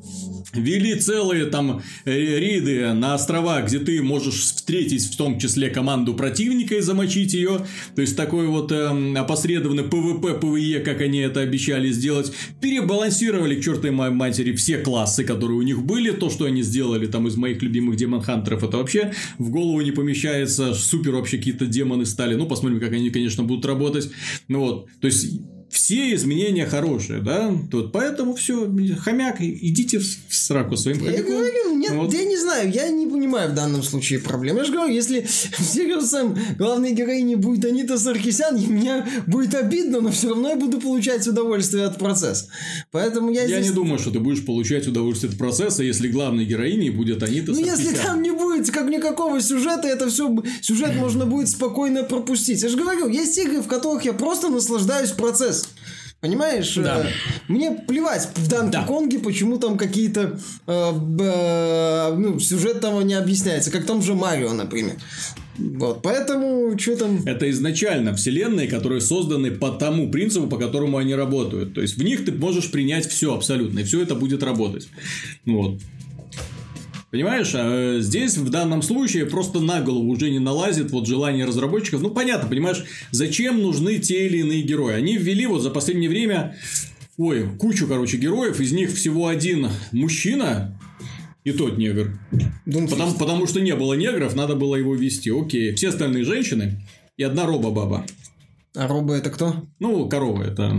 [0.54, 6.14] вели целые там э, рейды на острова, где ты можешь встретить в том числе команду
[6.14, 7.66] противника и замочить ее.
[7.96, 12.32] То есть такой вот э, опосредованный PvP, PvE, как они это обещали сделать.
[12.62, 16.12] Перебалансировали к чертовой матери все классы, которые у них были.
[16.12, 20.74] То, что они сделали там из моих любимых демон-хантеров, это вообще в голову не помещается.
[20.74, 22.36] Супер вообще какие-то демоны стали.
[22.36, 24.10] Ну, посмотрим, как они, конечно, будут работать.
[24.48, 25.40] Ну вот, то есть
[25.76, 27.54] все изменения хорошие, да?
[27.70, 31.18] Тут поэтому все, хомяк, идите в сраку своим хомяком.
[31.18, 32.14] Я говорю, нет, вот.
[32.14, 34.56] я не знаю, я не понимаю в данном случае проблем.
[34.56, 35.22] Я же говорю, если
[35.58, 40.80] в Сириусом главной героиней будет Анита Саркисян, мне будет обидно, но все равно я буду
[40.80, 42.48] получать удовольствие от процесса.
[42.92, 43.68] Поэтому я Я здесь...
[43.68, 47.60] не думаю, что ты будешь получать удовольствие от процесса, если главной героиней будет Анита Ну,
[47.60, 52.64] если там не будет как никакого сюжета, это все сюжет можно будет спокойно пропустить.
[52.64, 55.65] Я же говорю, есть игры, в которых я просто наслаждаюсь процессом.
[56.26, 56.74] Понимаешь?
[56.76, 57.06] Да.
[57.06, 57.10] Э,
[57.48, 58.84] мне плевать в Данки да.
[58.84, 64.52] Конге, почему там какие-то э, э, ну, сюжет там не объясняется, как там же Марио,
[64.54, 64.96] например.
[65.58, 67.22] Вот, поэтому что там...
[67.28, 71.76] Это изначально вселенные, которые созданы по тому принципу, по которому они работают.
[71.76, 74.90] То есть, в них ты можешь принять все абсолютно, и все это будет работать.
[75.46, 75.80] Вот.
[77.16, 82.02] Понимаешь, а здесь в данном случае просто на голову уже не налазит вот желание разработчиков.
[82.02, 84.96] Ну, понятно, понимаешь, зачем нужны те или иные герои.
[84.96, 86.58] Они ввели вот за последнее время,
[87.16, 90.78] ой, кучу, короче, героев, из них всего один мужчина,
[91.46, 92.20] и тот негр.
[92.66, 95.32] Потому, потому что не было негров, надо было его вести.
[95.32, 95.74] Окей.
[95.74, 96.82] Все остальные женщины
[97.16, 98.06] и одна роба-баба.
[98.76, 99.64] А роба это кто?
[99.80, 100.76] Ну, корова это...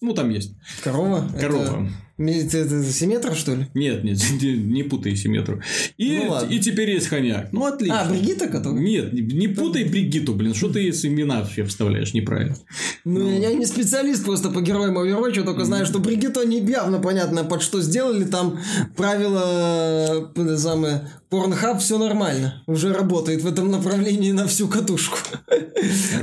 [0.00, 0.54] Ну, там есть.
[0.82, 1.28] Корова?
[1.38, 1.62] Корова.
[1.62, 1.88] Это...
[2.18, 3.68] Симметр, что ли?
[3.74, 5.62] Нет, нет, не путай Симметру.
[5.96, 6.52] И, ну, ладно.
[6.52, 7.52] и теперь есть хомяк.
[7.52, 8.02] Ну, отлично.
[8.02, 8.80] А, Бригита, которая?
[8.80, 10.52] Нет, не, путай Бригиту, блин.
[10.52, 12.56] Что ты с имена вообще вставляешь неправильно?
[13.04, 16.98] Ну, ну, я не специалист просто по героям Overwatch, только знаю, что Бригиту не явно
[16.98, 18.24] понятно, под что сделали.
[18.24, 18.58] Там
[18.96, 22.62] правила самое, Порнхаб все нормально.
[22.66, 25.18] Уже работает в этом направлении на всю катушку.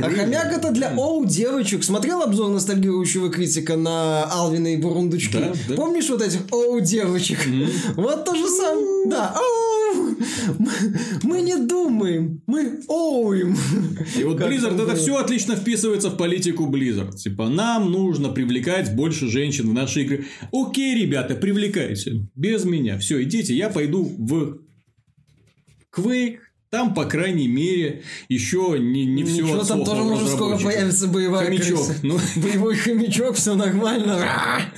[0.01, 1.83] А хомяк это для оу девочек.
[1.83, 5.37] Смотрел обзор ностальгирующего критика на Алвина и Бурундучки?
[5.37, 5.75] Да, да.
[5.85, 7.37] Помнишь вот этих оу девочек?
[7.95, 9.07] Вот то же самое.
[9.07, 9.35] Да.
[11.21, 13.55] Мы не думаем, мы оуем.
[14.17, 17.15] И вот Blizzard это все отлично вписывается в политику Blizzard.
[17.15, 20.25] Типа, нам нужно привлекать больше женщин в наши игры.
[20.51, 22.27] Окей, ребята, привлекайте.
[22.33, 22.97] Без меня.
[22.97, 24.57] Все, идите, я пойду в
[25.95, 26.39] Quake,
[26.75, 31.45] там, по крайней мере, еще не, не все Ничего, там тоже может скоро появится боевая
[31.45, 31.87] хомячок.
[32.03, 32.19] Ну...
[32.35, 34.27] Боевой хомячок, все нормально.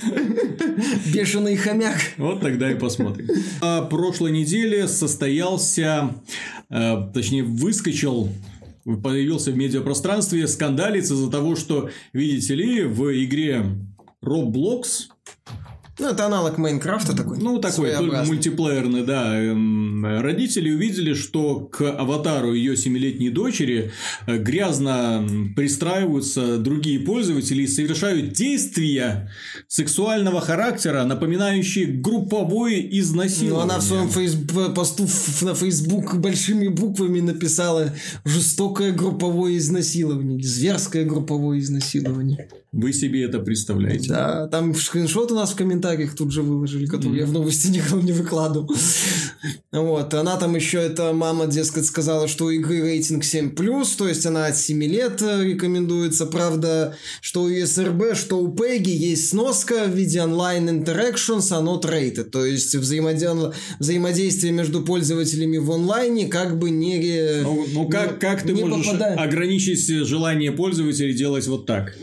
[1.12, 1.96] Бешеный хомяк.
[2.16, 3.26] Вот тогда и посмотрим.
[3.60, 6.14] А прошлой неделе состоялся,
[6.70, 8.28] э, точнее, выскочил
[9.02, 13.64] появился в медиапространстве скандалец из-за того, что, видите ли, в игре
[14.24, 15.08] Roblox
[15.98, 17.38] ну, это аналог Майнкрафта такой.
[17.38, 19.36] Ну, такой, только мультиплеерный, да.
[19.36, 23.90] Эм, родители увидели, что к аватару ее семилетней дочери
[24.26, 29.30] э, грязно пристраиваются другие пользователи и совершают действия
[29.66, 33.56] сексуального характера, напоминающие групповое изнасилование.
[33.56, 34.36] Ну, она в своем фейс...
[34.74, 35.06] посту
[35.42, 37.92] на Facebook большими буквами написала
[38.24, 42.48] жестокое групповое изнасилование, зверское групповое изнасилование.
[42.70, 44.10] Вы себе это представляете?
[44.10, 47.20] Да, там скриншот у нас в комментариях тут же выложили, который mm-hmm.
[47.20, 48.74] я в новости никого не выкладывал.
[49.72, 54.26] вот, она там еще, эта мама, дескать, сказала, что у игры рейтинг 7+, то есть
[54.26, 56.26] она от 7 лет э, рекомендуется.
[56.26, 61.82] Правда, что у ESRB, что у PEGI есть сноска в виде онлайн interactions, а not
[61.82, 62.24] rated.
[62.24, 63.30] То есть взаимоде...
[63.78, 67.42] взаимодействие между пользователями в онлайне как бы не...
[67.42, 69.18] Ну, ну как, как ты можешь попадает.
[69.18, 71.94] ограничить желание пользователей делать вот так?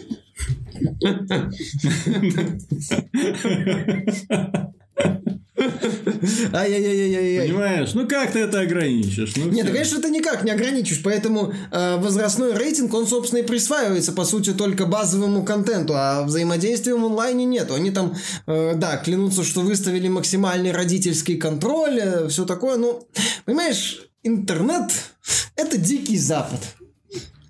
[6.54, 7.48] Ай-яй-яй-яй-яй.
[7.48, 7.94] Понимаешь?
[7.94, 9.36] Ну как ты это ограничишь?
[9.36, 14.12] Ну, Нет, конечно, ты никак не ограничишь, поэтому э, возрастной рейтинг, он, собственно, и присваивается,
[14.12, 17.72] по сути, только базовому контенту, а взаимодействия в онлайне нет.
[17.72, 18.16] Они там,
[18.48, 23.08] э, да, клянутся, что выставили максимальный родительский контроль, э, все такое, ну,
[23.46, 24.92] понимаешь, интернет–
[25.56, 26.60] это дикий запад.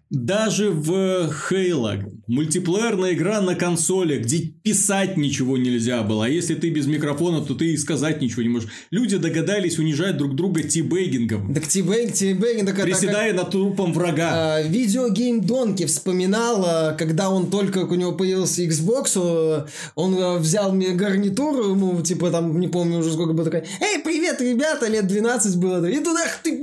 [0.09, 6.69] Даже в Halo мультиплеерная игра на консоли, где писать ничего нельзя было, а если ты
[6.69, 8.69] без микрофона, то ты и сказать ничего не можешь.
[8.91, 11.53] Люди догадались унижать друг друга тибейгингом.
[11.53, 14.29] Так тибейг, тибейгинг, так Приседая это над трупом врага.
[14.33, 20.37] А, видеогейм Донки вспоминал, а, когда он только у него появился Xbox, а, он а,
[20.37, 24.87] взял мне гарнитуру, ему, типа, там, не помню уже сколько было, такой, эй, привет, ребята,
[24.87, 26.59] лет 12 было, и туда, ты,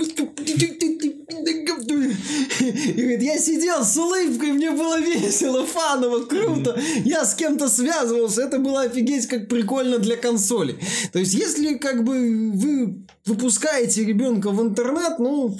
[2.86, 6.80] и говорит, я сидел с улыбкой, мне было весело, фаново, круто.
[7.04, 10.76] Я с кем-то связывался, это было офигеть как прикольно для консоли.
[11.12, 15.56] То есть, если как бы вы выпускаете ребенка в интернет, ну,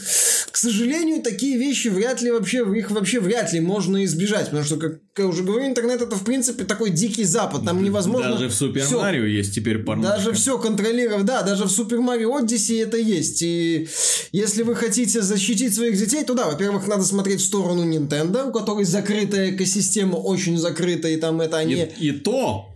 [0.51, 4.77] к сожалению, такие вещи вряд ли вообще, их вообще вряд ли можно избежать, потому что,
[4.77, 8.33] как я уже говорю, интернет это, в принципе, такой дикий запад, там невозможно...
[8.33, 10.17] Даже в Супер Марио есть теперь порнушка.
[10.17, 13.43] даже все контролировать, да, даже в Супер Марио Одиссе это есть.
[13.43, 13.89] И
[14.33, 18.53] если вы хотите защитить своих детей, то да, во-первых, надо смотреть в сторону Nintendo, у
[18.53, 21.75] которой закрытая экосистема, очень закрытая, и там это они...
[21.75, 22.72] И, и то,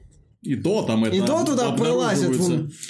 [0.46, 2.30] и то там это И то туда пролазит,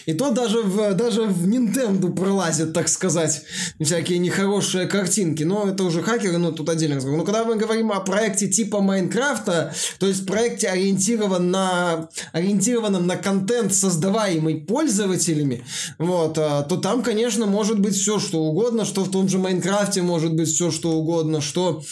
[0.04, 3.42] и то даже в, даже в Nintendo пролазит, так сказать,
[3.80, 5.42] всякие нехорошие картинки.
[5.42, 7.18] Но это уже хакеры, но тут отдельно разговор.
[7.18, 13.16] Но когда мы говорим о проекте типа Майнкрафта, то есть проекте ориентирован на, ориентированном на
[13.16, 15.64] контент, создаваемый пользователями,
[15.98, 20.02] вот, а, то там, конечно, может быть все что угодно, что в том же Майнкрафте
[20.02, 21.82] может быть все что угодно, что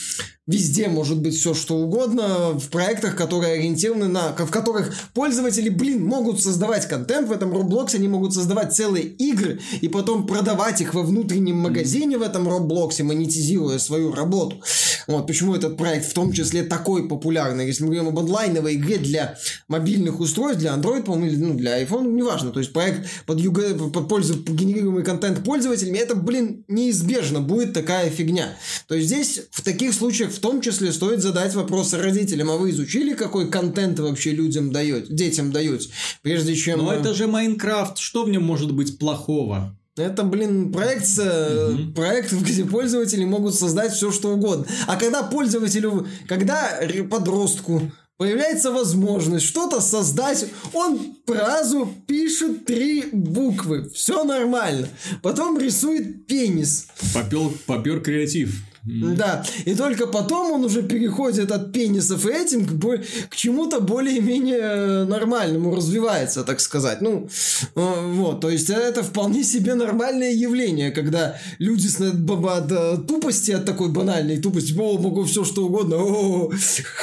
[0.46, 4.32] Везде может быть все что угодно в проектах, которые ориентированы на...
[4.36, 9.58] в которых пользователи, блин, могут создавать контент в этом Roblox, они могут создавать целые игры
[9.80, 14.60] и потом продавать их во внутреннем магазине в этом Roblox, монетизируя свою работу.
[15.06, 17.66] Вот почему этот проект в том числе такой популярный.
[17.66, 21.82] Если мы говорим об онлайновой игре для мобильных устройств, для Android, по-моему, или ну, для
[21.82, 22.50] iPhone, неважно.
[22.50, 28.10] То есть проект под, юга- под пользу генерируемый контент пользователями, это, блин, неизбежно будет такая
[28.10, 28.58] фигня.
[28.88, 32.70] То есть здесь в таких случаях в том числе стоит задать вопрос родителям, а вы
[32.70, 35.88] изучили, какой контент вообще людям даете, детям даете,
[36.22, 36.80] прежде чем...
[36.80, 39.76] Но э, это же Майнкрафт, что в нем может быть плохого?
[39.96, 44.66] Это, блин, проект, э, проект, где пользователи могут создать все, что угодно.
[44.86, 53.88] А когда пользователю, когда подростку появляется возможность что-то создать, он сразу пишет три буквы.
[53.90, 54.88] Все нормально.
[55.22, 56.88] Потом рисует пенис.
[57.12, 58.62] Попер, попер креатив.
[58.84, 63.80] Да, и только потом он уже переходит от пенисов и этим к, бо- к чему-то
[63.80, 67.00] более-менее нормальному, развивается, так сказать.
[67.00, 67.28] Ну,
[67.74, 73.52] э, вот, то есть это вполне себе нормальное явление, когда люди с от э, тупости,
[73.52, 76.52] от такой банальной тупости, о, могу все что угодно, о,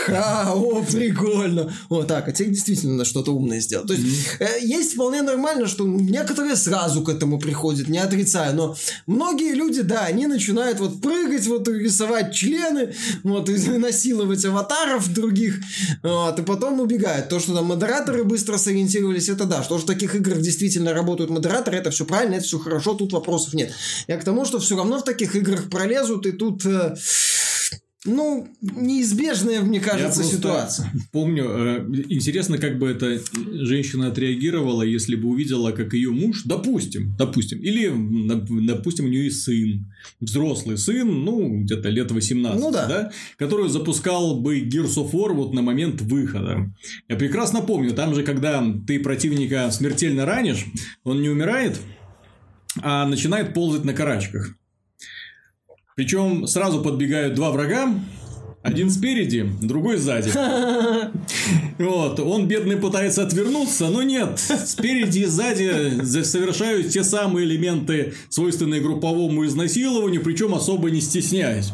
[0.06, 1.74] ха, о, прикольно.
[1.89, 3.88] Вот так, а тебе действительно что-то умное сделать.
[3.88, 4.06] То есть
[4.39, 8.76] э, есть вполне нормально, что некоторые сразу к этому приходят, не отрицаю, но
[9.08, 15.60] многие люди, да, они начинают вот прыгать, вот рисовать члены, вот, и насиловать аватаров других,
[16.04, 17.30] вот, и потом убегают.
[17.30, 19.64] То, что там модераторы быстро сориентировались, это да.
[19.64, 23.54] Что в таких играх действительно работают модераторы, это все правильно, это все хорошо, тут вопросов
[23.54, 23.72] нет.
[24.08, 26.66] Я к тому, что все равно в таких играх пролезут, и тут...
[26.66, 26.96] э,
[28.04, 30.92] ну, неизбежная, мне кажется, ситуация.
[31.12, 37.16] Помню, э, интересно, как бы эта женщина отреагировала, если бы увидела, как ее муж, допустим,
[37.16, 37.92] допустим, или,
[38.66, 39.86] допустим, у нее есть сын,
[40.20, 43.12] взрослый сын, ну, где-то лет 18, Ну да.
[43.38, 46.74] который запускал бы Gears of War вот на момент выхода.
[47.08, 50.66] Я прекрасно помню, там же, когда ты противника смертельно ранишь,
[51.04, 51.80] он не умирает,
[52.82, 54.56] а начинает ползать на карачках.
[55.96, 57.94] Причем сразу подбегают два врага,
[58.64, 60.32] один спереди, другой сзади.
[61.80, 64.38] Вот, он, бедный, пытается отвернуться, но нет.
[64.38, 71.74] Спереди и сзади за- совершают те самые элементы, свойственные групповому изнасилованию, причем особо не стесняясь.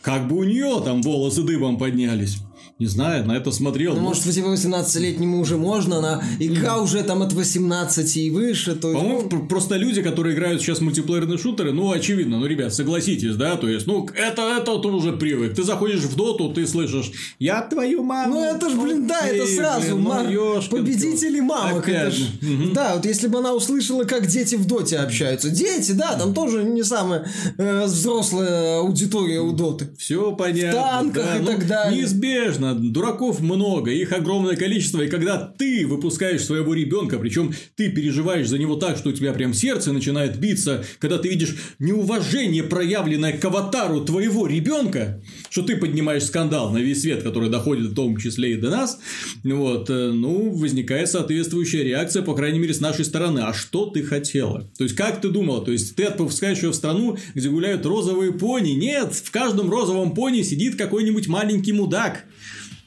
[0.00, 2.38] Как бы у нее там волосы дыбом поднялись.
[2.78, 3.94] Не знаю, на это смотрел.
[3.94, 9.00] Ну, может, 18-летнему уже можно, на игра уже там от 18 и выше, то есть,
[9.00, 12.74] По-моему, ну, пр- просто люди, которые играют сейчас в мультиплеерные шутеры, ну, очевидно, ну, ребят,
[12.74, 15.54] согласитесь, да, то есть, ну, это, это ты уже привык.
[15.54, 18.34] Ты заходишь в доту, ты слышишь, я твою маму.
[18.34, 21.82] Ну это ж, блин, да, это сразу блин, ну, победители мамок.
[21.82, 22.28] Опять это ж-.
[22.42, 22.74] Мгм.
[22.74, 25.48] Да, вот если бы она услышала, как дети в доте общаются.
[25.48, 29.88] Дети, да, там тоже не самая э, взрослая аудитория у доты.
[29.98, 30.80] Все понятно.
[30.80, 31.98] танках да, и ну, так далее.
[31.98, 37.90] Неизбежно, понятно, дураков много, их огромное количество, и когда ты выпускаешь своего ребенка, причем ты
[37.90, 42.62] переживаешь за него так, что у тебя прям сердце начинает биться, когда ты видишь неуважение,
[42.62, 47.94] проявленное к аватару твоего ребенка, что ты поднимаешь скандал на весь свет, который доходит в
[47.94, 48.98] том числе и до нас,
[49.44, 53.40] вот, э, ну, возникает соответствующая реакция, по крайней мере, с нашей стороны.
[53.40, 54.68] А что ты хотела?
[54.78, 55.64] То есть, как ты думала?
[55.64, 58.70] То есть, ты отпускаешь ее в страну, где гуляют розовые пони?
[58.70, 62.24] Нет, в каждом розовом пони сидит какой-нибудь маленький мудак.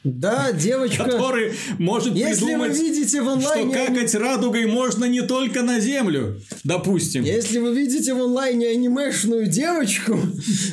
[0.04, 1.04] Да, девочка.
[1.04, 3.74] Который может Если придумать, вы видите в онлайне...
[3.74, 7.24] что какать радугой можно не только на землю, допустим.
[7.24, 10.18] Если вы видите в онлайне анимешную девочку,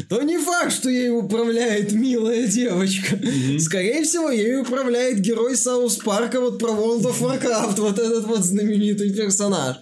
[0.09, 3.18] то не факт, что ей управляет милая девочка.
[3.59, 8.45] Скорее всего, ей управляет герой Саус Парка вот про World of Warcraft, вот этот вот
[8.45, 9.77] знаменитый персонаж.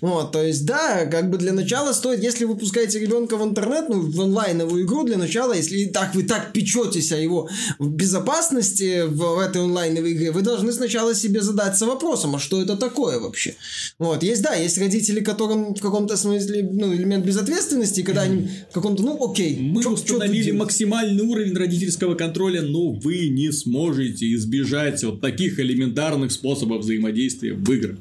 [0.00, 3.88] Вот, то есть, да, как бы для начала стоит, если вы пускаете ребенка в интернет,
[3.88, 8.71] ну, в онлайновую игру, для начала, если и так вы так печетесь о его безопасности,
[8.80, 13.18] в, в этой онлайновой игре, вы должны сначала себе задаться вопросом, а что это такое
[13.18, 13.54] вообще?
[13.98, 18.74] Вот, есть, да, есть родители, которым в каком-то смысле, ну, элемент безответственности, когда они в
[18.74, 19.56] каком-то, ну, окей.
[19.58, 25.20] Мы чё- чё установили тут максимальный уровень родительского контроля, но вы не сможете избежать вот
[25.20, 27.96] таких элементарных способов взаимодействия в играх.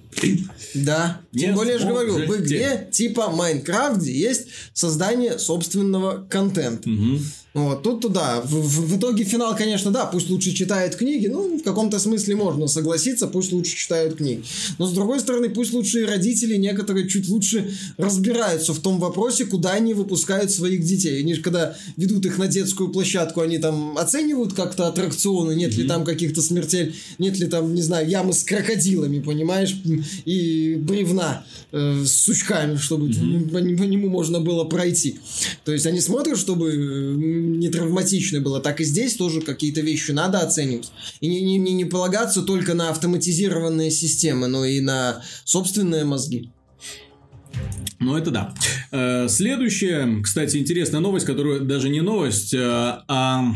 [0.74, 1.22] Да.
[1.32, 6.90] Не Тем более, я же говорю, в игре типа Майнкрафт, есть создание собственного контента.
[7.54, 8.42] Вот, тут туда.
[8.42, 12.36] В, в- в итоге финал, конечно, да, пусть лучше читают книги, ну, в каком-то смысле
[12.38, 14.42] можно согласиться, пусть лучше читают книги.
[14.78, 19.46] Но, с другой стороны, пусть лучше и родители некоторые чуть лучше разбираются в том вопросе,
[19.46, 21.20] куда они выпускают своих детей.
[21.20, 25.86] Они же, когда ведут их на детскую площадку, они там оценивают как-то аттракционы, нет ли
[25.86, 29.76] там каких-то смертей, нет ли там, не знаю, ямы с крокодилами, понимаешь,
[30.24, 31.44] и бревна
[31.74, 33.10] э, с сучками, чтобы
[33.52, 35.20] по, нему можно было пройти.
[35.66, 38.60] То есть они смотрят, чтобы не травматично было.
[38.60, 40.92] Так и здесь тоже какие-то вещи надо оценивать.
[41.20, 46.52] И не, не, не- не полагаться только на автоматизированные системы, но и на собственные мозги.
[48.00, 48.54] Ну, это да.
[48.92, 53.54] Э, Следующая, кстати, интересная новость, которая даже не новость, э, а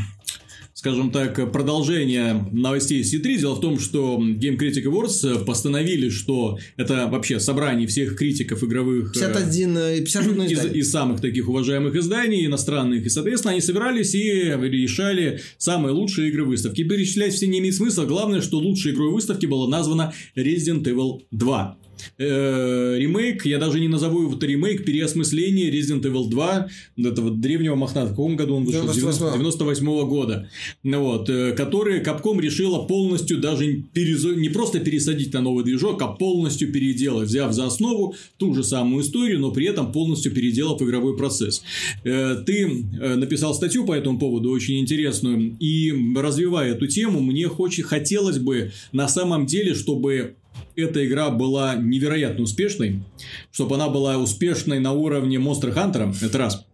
[0.85, 3.39] скажем так, продолжение новостей C3.
[3.39, 9.11] Дело в том, что Game Critic Awards постановили, что это вообще собрание всех критиков игровых...
[9.17, 10.79] э, 51, э, 51 из, издание.
[10.79, 16.45] из самых таких уважаемых изданий, иностранных, и, соответственно, они собирались и решали самые лучшие игры
[16.45, 16.83] выставки.
[16.83, 21.79] Перечислять все не имеет смысла, главное, что лучшей игрой выставки была названа Resident Evil 2.
[22.17, 26.67] Э, ремейк, я даже не назову его это ремейк, переосмысление Resident Evil 2,
[26.97, 28.83] вот этого древнего мохната, в каком году он вышел?
[28.85, 29.37] 98-го.
[29.37, 30.49] 98 года,
[30.83, 36.01] ну вот, э, который Capcom решила полностью даже перезо- не просто пересадить на новый движок,
[36.01, 40.81] а полностью переделать, взяв за основу ту же самую историю, но при этом полностью переделав
[40.81, 41.63] игровой процесс.
[42.03, 47.47] Э, Ты э, написал статью по этому поводу, очень интересную, и развивая эту тему, мне
[47.47, 50.35] хоч- хотелось бы на самом деле, чтобы
[50.75, 53.03] эта игра была невероятно успешной,
[53.51, 56.65] чтобы она была успешной на уровне Monster Hunter, это раз.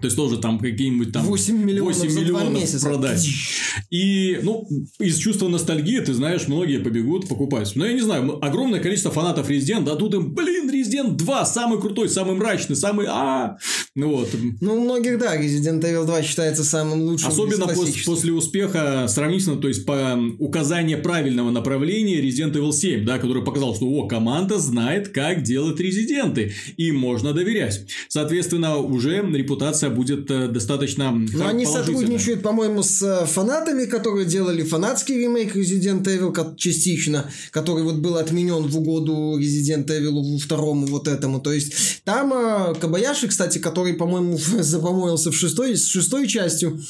[0.00, 2.86] То есть тоже там какие-нибудь там 8 миллионов 8 за два миллионов месяца.
[2.86, 3.26] продать.
[3.90, 4.68] И, ну,
[4.98, 7.72] из чувства ностальгии, ты знаешь, многие побегут покупать.
[7.76, 11.80] Но я не знаю, огромное количество фанатов Resident, да тут им, блин, Resident 2 самый
[11.80, 13.56] крутой, самый мрачный, самый а
[13.94, 14.28] Ну вот.
[14.60, 17.28] Ну, у многих, да, Resident Evil 2 считается самым лучшим.
[17.28, 23.18] Особенно пос- после успеха сравнительно, то есть по указанию правильного направления Resident Evil 7, да,
[23.18, 27.86] который показал, что о, команда знает, как делать резиденты, и можно доверять.
[28.08, 34.62] Соответственно, уже репутация будет э, достаточно Но они сотрудничают, по-моему, с э, фанатами, которые делали
[34.62, 41.08] фанатский ремейк Resident Evil частично, который вот был отменен в угоду Resident Evil второму вот
[41.08, 41.40] этому.
[41.40, 46.80] То есть там э, Кабаяши, кстати, который, по-моему, запомоился в шестой, с шестой частью,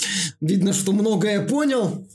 [0.41, 2.07] видно, что многое понял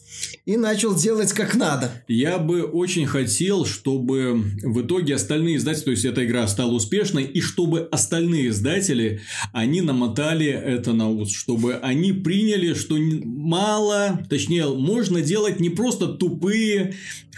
[0.45, 2.03] и начал делать как надо.
[2.07, 7.23] Я бы очень хотел, чтобы в итоге остальные издатели, то есть эта игра стала успешной,
[7.23, 9.21] и чтобы остальные издатели,
[9.53, 16.07] они намотали это на ус, чтобы они приняли, что мало, точнее, можно делать не просто
[16.07, 16.95] тупые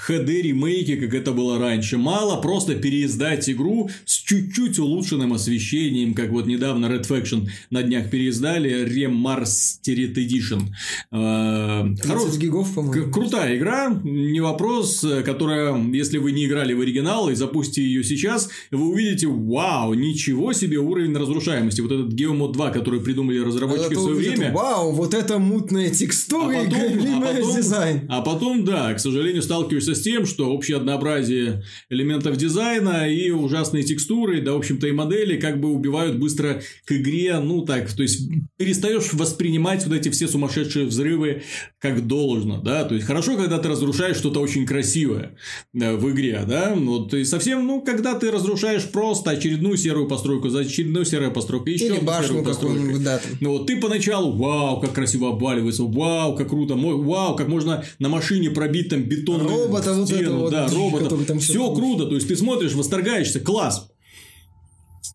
[0.07, 6.45] HD-ремейки, как это было раньше, мало просто переиздать игру с чуть-чуть улучшенным освещением, как вот
[6.47, 10.69] недавно Red Faction на днях переиздали Remastered Edition.
[11.11, 12.92] Э, 30 хоро- гигов, по-моему.
[13.11, 18.49] Крутая игра, не вопрос, которая, если вы не играли в оригинал и запустите ее сейчас,
[18.71, 21.81] вы увидите, вау, ничего себе уровень разрушаемости.
[21.81, 24.53] Вот этот Geomod 2, который придумали разработчики в Зато свое увидят, время.
[24.53, 28.05] Вау, вот это мутная текстура А и потом, а, галимый потом, дизайн.
[28.09, 33.83] а потом, да, к сожалению, сталкиваешься с тем, что общее однообразие элементов дизайна и ужасные
[33.83, 38.03] текстуры, да, в общем-то, и модели как бы убивают быстро к игре, ну так, то
[38.03, 41.43] есть перестаешь воспринимать вот эти все сумасшедшие взрывы
[41.79, 42.57] как должно.
[42.61, 45.35] да, то есть хорошо, когда ты разрушаешь что-то очень красивое
[45.73, 50.49] да, в игре, да, вот и совсем, ну, когда ты разрушаешь просто очередную серую постройку,
[50.49, 53.19] за очередную серую постройку, еще Или башню какую-нибудь, да.
[53.39, 58.09] Ну вот ты поначалу, вау, как красиво обваливается, вау, как круто, вау, как можно на
[58.09, 62.05] машине пробить там бетонную Робота вот стену, вот, да, робота, который там всё все круто,
[62.05, 63.89] то есть ты смотришь, восторгаешься, класс.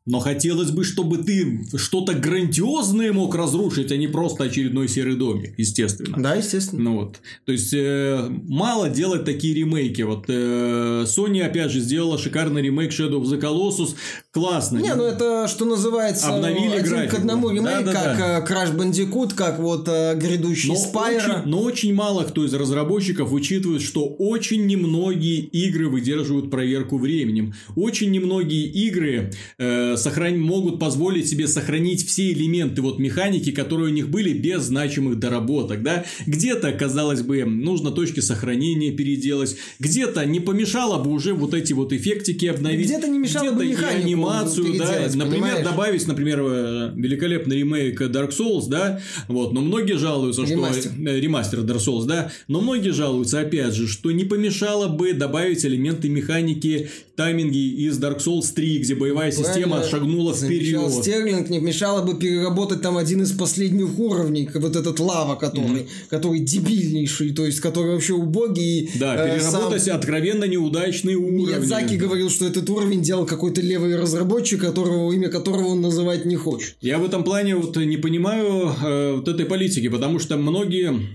[0.09, 5.53] Но хотелось бы, чтобы ты что-то грандиозное мог разрушить, а не просто очередной серый домик,
[5.59, 6.17] естественно.
[6.19, 6.83] Да, естественно.
[6.83, 7.17] Ну вот.
[7.45, 10.01] То есть э, мало делать такие ремейки.
[10.03, 13.95] Вот э, Sony, опять же, сделала шикарный ремейк Shadow of the Colossus.
[14.31, 14.79] Классно.
[14.79, 17.17] Не, ну это, что называется, Обновили один графику.
[17.17, 18.15] к одному ремейк, Да-да-да.
[18.17, 21.41] как э, Crash Bandicoot, как вот э, грядущий Но Спайра.
[21.41, 27.53] очень, но очень мало кто из разработчиков учитывает, что очень немногие игры выдерживают проверку временем.
[27.77, 33.93] Очень немногие игры э, сохран- могут позволить себе сохранить все элементы вот механики, которые у
[33.93, 35.83] них были без значимых доработок.
[35.83, 36.05] Да?
[36.27, 41.93] Где-то, казалось бы, нужно точки сохранения переделать, где-то не помешало бы уже вот эти вот
[41.93, 42.87] эффектики обновить.
[42.87, 45.65] Где-то не мешало бы где-то и механику анимацию, да, например, понимаешь?
[45.65, 50.93] добавить, например, э, великолепный ремейк Dark Souls, да, вот, но многие жалуются, Ремастер.
[50.93, 55.13] что э, ремастер Dark Souls, да, но многие жалуются, опять же, что не помешало бы
[55.13, 60.93] добавить элементы механики, тайминги из Dark Souls 3, где боевая система шагнула вперед.
[60.93, 66.41] Стерлинг не мешало бы переработать там один из последних уровней, вот этот лава, который, который
[66.41, 68.91] дебильнейший, то есть который вообще убогий.
[68.95, 71.47] Да, э, переработать сам откровенно неудачные уровни.
[71.47, 76.37] Миядзаки говорил, что этот уровень делал какой-то левый разработчик, которого имя которого он называть не
[76.37, 76.77] хочет.
[76.81, 81.09] Я в этом плане вот не понимаю э, вот этой политики, потому что многие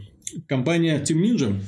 [0.47, 1.61] компания Team Ninja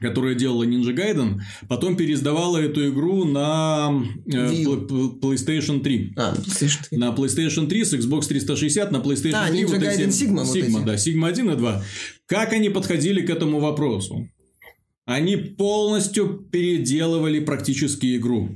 [0.00, 4.30] которая делала Ninja Gaiden, потом переиздавала эту игру на э,
[5.22, 6.14] PlayStation 3.
[6.16, 6.96] А, слышишь ты.
[6.96, 10.56] На PlayStation 3 с Xbox 360, на PlayStation А, 3 Ninja вот Gaiden Sigma вот
[10.56, 10.86] Sigma, эти.
[10.86, 11.84] да, Sigma 1 и 2.
[12.26, 14.28] Как они подходили к этому вопросу?
[15.04, 18.50] Они полностью переделывали практически игру.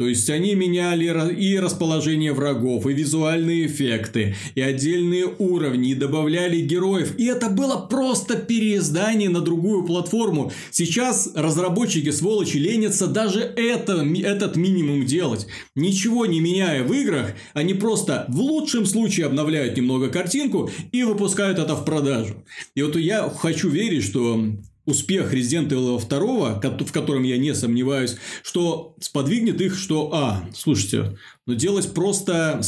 [0.00, 6.62] То есть они меняли и расположение врагов, и визуальные эффекты, и отдельные уровни, и добавляли
[6.62, 7.12] героев.
[7.18, 10.52] И это было просто переиздание на другую платформу.
[10.70, 15.46] Сейчас разработчики сволочи ленятся даже это, этот минимум делать.
[15.74, 21.58] Ничего не меняя в играх, они просто в лучшем случае обновляют немного картинку и выпускают
[21.58, 22.42] это в продажу.
[22.74, 24.46] И вот я хочу верить, что
[24.90, 30.48] успех Resident Evil 2, ко- в котором я не сомневаюсь, что сподвигнет их, что, а,
[30.54, 31.16] слушайте,
[31.46, 32.60] ну делать просто...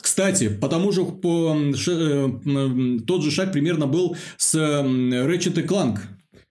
[0.00, 5.62] Кстати, по тому же, по, э, тот же шаг примерно был с Ratchet и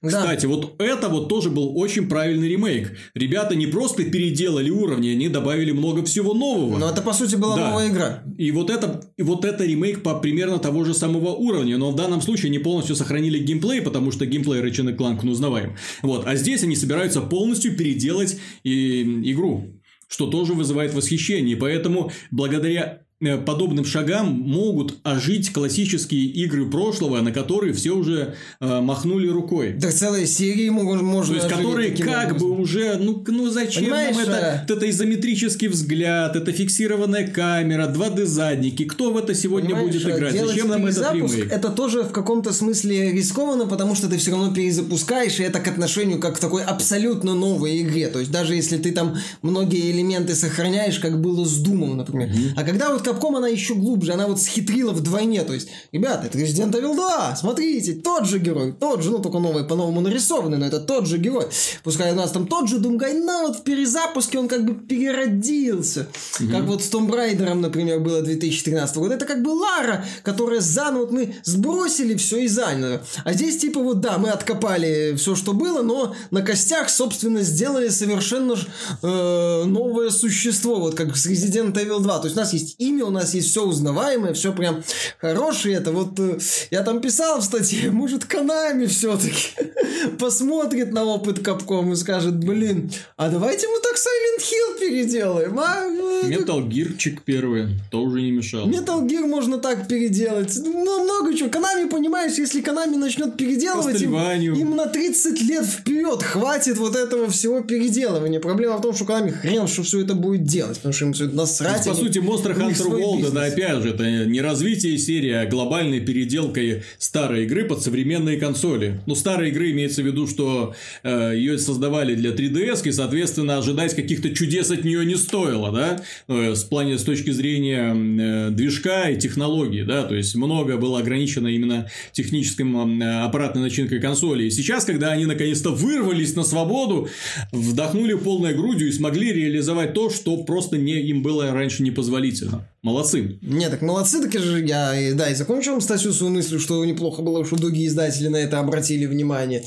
[0.06, 0.12] Clank.
[0.12, 0.22] Да.
[0.22, 2.98] Кстати, вот это вот тоже был очень правильный ремейк.
[3.14, 6.78] Ребята не просто переделали уровни, они добавили много всего нового.
[6.78, 7.70] Но это, по сути, была Да.
[7.70, 8.24] новая игра.
[8.38, 11.96] И вот это, и вот это ремейк по примерно того же самого уровня, но в
[11.96, 15.76] данном случае они полностью сохранили геймплей, потому что геймплей Ratchet Clank ну, узнаваем.
[16.02, 16.28] Вот.
[16.28, 19.02] А здесь они собираются полностью переделать и,
[19.32, 21.58] игру, что тоже вызывает восхищение.
[21.58, 23.05] Поэтому благодаря
[23.46, 29.74] подобным шагам могут ожить классические игры прошлого, на которые все уже э, махнули рукой.
[29.74, 32.50] Да целые серии могут, можно То есть, которые как образом.
[32.50, 37.88] бы уже, ну, ну зачем Понимаешь, нам это, э, это изометрический взгляд, это фиксированная камера,
[37.88, 41.54] 2D задники, кто в это сегодня Понимаешь, будет играть, делать зачем нам этот перезапуск ремейк?
[41.54, 45.68] Это тоже в каком-то смысле рискованно, потому что ты все равно перезапускаешь, и это к
[45.70, 48.10] отношению как к такой абсолютно новой игре.
[48.10, 52.30] То есть даже если ты там многие элементы сохраняешь, как было с Думом, например.
[52.58, 55.44] А когда вот Capcom, она еще глубже, она вот схитрила вдвойне.
[55.44, 59.40] То есть, ребята, это Resident Evil 2, смотрите, тот же герой, тот же, ну только
[59.40, 61.46] новый, по-новому нарисованный, но это тот же герой.
[61.84, 66.08] Пускай у нас там тот же Думгай, но вот в перезапуске он как бы переродился.
[66.52, 69.16] Как вот с Tomb Raider, например, было 2013 года.
[69.16, 73.02] Это как бы Лара, которая заново вот мы сбросили все и заново.
[73.24, 77.90] А здесь типа вот да, мы откопали все, что было, но на костях, собственно, сделали
[77.90, 78.56] совершенно
[79.02, 82.20] э, новое существо, вот как с Resident Evil 2.
[82.20, 84.84] То есть у нас есть имя, у нас есть все узнаваемое, все прям
[85.20, 85.76] хорошее.
[85.76, 86.38] Это вот э,
[86.72, 89.56] я там писал в статье, может, Канами все-таки
[90.20, 95.86] посмотрит на опыт Capcom и скажет, блин, а давайте мы так Silent Hill переделаем, а?
[96.28, 98.68] Metal Gearчик первый тоже не мешал.
[98.68, 100.58] Metal Gear можно так переделать.
[100.64, 101.50] Ну, много чего.
[101.50, 107.30] Канами, понимаешь, если Канами начнет переделывать, им, им на 30 лет вперед хватит вот этого
[107.30, 108.40] всего переделывания.
[108.40, 111.26] Проблема в том, что Канами хрен, что все это будет делать, потому что им все
[111.26, 111.86] это То есть, насрать.
[111.86, 116.84] по сути, Monster Hunter World это опять же это не развитие серии, а глобальной переделкой
[116.98, 119.00] старой игры под современные консоли.
[119.06, 123.96] Ну, старые игры имеется в виду, что э, ее создавали для 3DS, и, соответственно, ожидать
[123.96, 129.10] каких-то чудес от нее не стоило, да, э, с плане с точки зрения э, движка
[129.10, 134.46] и технологий, да, то есть много было ограничено именно техническим э, аппаратной начинкой консоли.
[134.46, 137.10] И сейчас, когда они наконец-то вырвались на свободу,
[137.52, 142.68] вдохнули полной грудью и смогли реализовать то, что просто не, им было раньше непозволительно.
[142.86, 143.40] Молодцы.
[143.42, 147.44] Не, так молодцы, так же я, да, и закончил статью свою мысль, что неплохо было,
[147.44, 149.64] что другие издатели на это обратили внимание.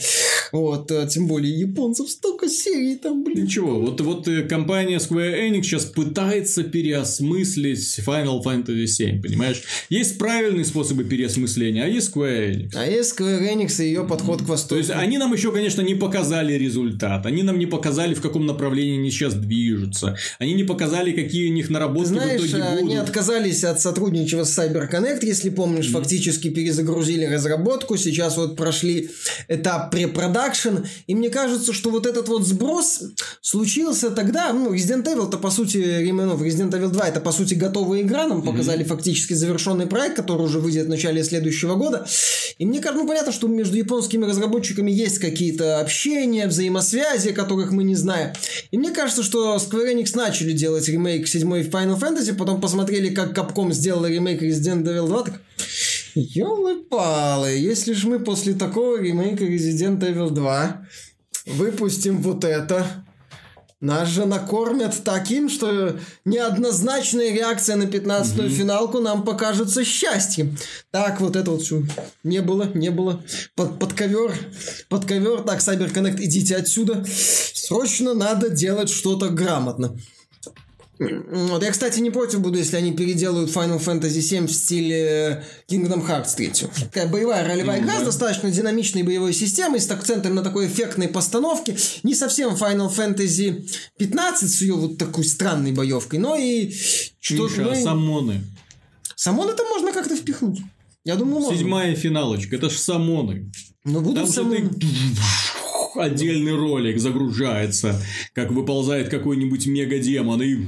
[0.53, 3.45] Вот, а тем более японцев столько серий там, блин.
[3.45, 9.63] Ничего, вот, вот э, компания Square Enix сейчас пытается переосмыслить Final Fantasy VII, понимаешь?
[9.91, 12.71] Есть правильные способы переосмысления, а есть Square Enix.
[12.75, 14.75] А есть Square Enix и ее подход к востоку.
[14.75, 18.47] То есть, они нам еще, конечно, не показали результат, они нам не показали, в каком
[18.47, 22.79] направлении они сейчас движутся, они не показали, какие у них наработки Знаешь, в итоге будут.
[22.79, 25.93] они отказались от сотрудничества с CyberConnect, если помнишь, mm-hmm.
[25.93, 29.11] фактически перезагрузили разработку, сейчас вот прошли
[29.49, 33.03] этап препродакшн, и мне кажется, что вот этот вот сброс
[33.41, 35.79] случился тогда, ну, Resident Evil-то, по сути,
[36.11, 38.89] ну, Resident Evil 2 это, по сути, готовая игра, нам показали mm-hmm.
[38.89, 42.07] фактически завершенный проект, который уже выйдет в начале следующего года,
[42.59, 47.85] и мне кажется, ну, понятно, что между японскими разработчиками есть какие-то общения, взаимосвязи, которых мы
[47.85, 48.33] не знаем,
[48.71, 53.15] и мне кажется, что Square Enix начали делать ремейк 7 Final Fantasy, потом посмотрели посмотрели,
[53.15, 55.41] как Capcom сделала ремейк Resident Evil 2, так...
[56.15, 60.87] Ёлы-палы, если ж мы после такого ремейка Resident Evil 2
[61.47, 63.05] выпустим вот это,
[63.81, 68.49] нас же накормят таким, что неоднозначная реакция на 15-ю mm-hmm.
[68.49, 70.57] финалку нам покажется счастьем.
[70.91, 71.85] Так, вот это вот все.
[72.25, 73.23] Не было, не было.
[73.55, 74.33] Под, под ковер.
[74.89, 75.43] Под ковер.
[75.43, 77.05] Так, CyberConnect, идите отсюда.
[77.07, 79.97] Срочно надо делать что-то грамотно.
[80.99, 86.05] Вот я, кстати, не против буду, если они переделают Final Fantasy VII в стиле Kingdom
[86.05, 86.53] Hearts 3.
[86.87, 91.07] Такая боевая ролевая mm, игра с достаточно динамичной боевой системой, с акцентом на такой эффектной
[91.07, 91.77] постановке.
[92.03, 93.69] Не совсем Final Fantasy
[93.99, 96.75] 15 с ее вот такой странной боевкой, но и
[97.21, 97.61] что-то...
[97.61, 98.41] Ну, а самоны?
[99.15, 100.61] Самоны там можно как-то впихнуть.
[101.05, 101.57] Я думаю, можно.
[101.57, 103.53] Седьмая финалочка, это же самоны.
[103.85, 104.69] Ну, будут там самоны.
[104.69, 104.87] Ты
[105.99, 108.01] отдельный ролик загружается,
[108.35, 110.67] как выползает какой-нибудь мега-демон и...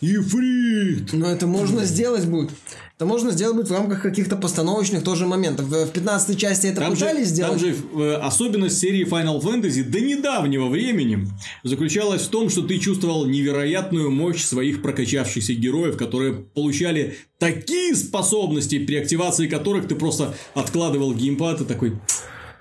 [0.00, 1.12] Ифрит!
[1.12, 2.50] Но это можно сделать будет.
[2.96, 5.66] Это можно сделать будет в рамках каких-то постановочных тоже моментов.
[5.66, 7.52] В 15 части это там пытались же, сделать.
[7.52, 11.26] Там же э, особенность серии Final Fantasy до недавнего времени
[11.64, 18.78] заключалась в том, что ты чувствовал невероятную мощь своих прокачавшихся героев, которые получали такие способности,
[18.78, 21.98] при активации которых ты просто откладывал геймпад и такой...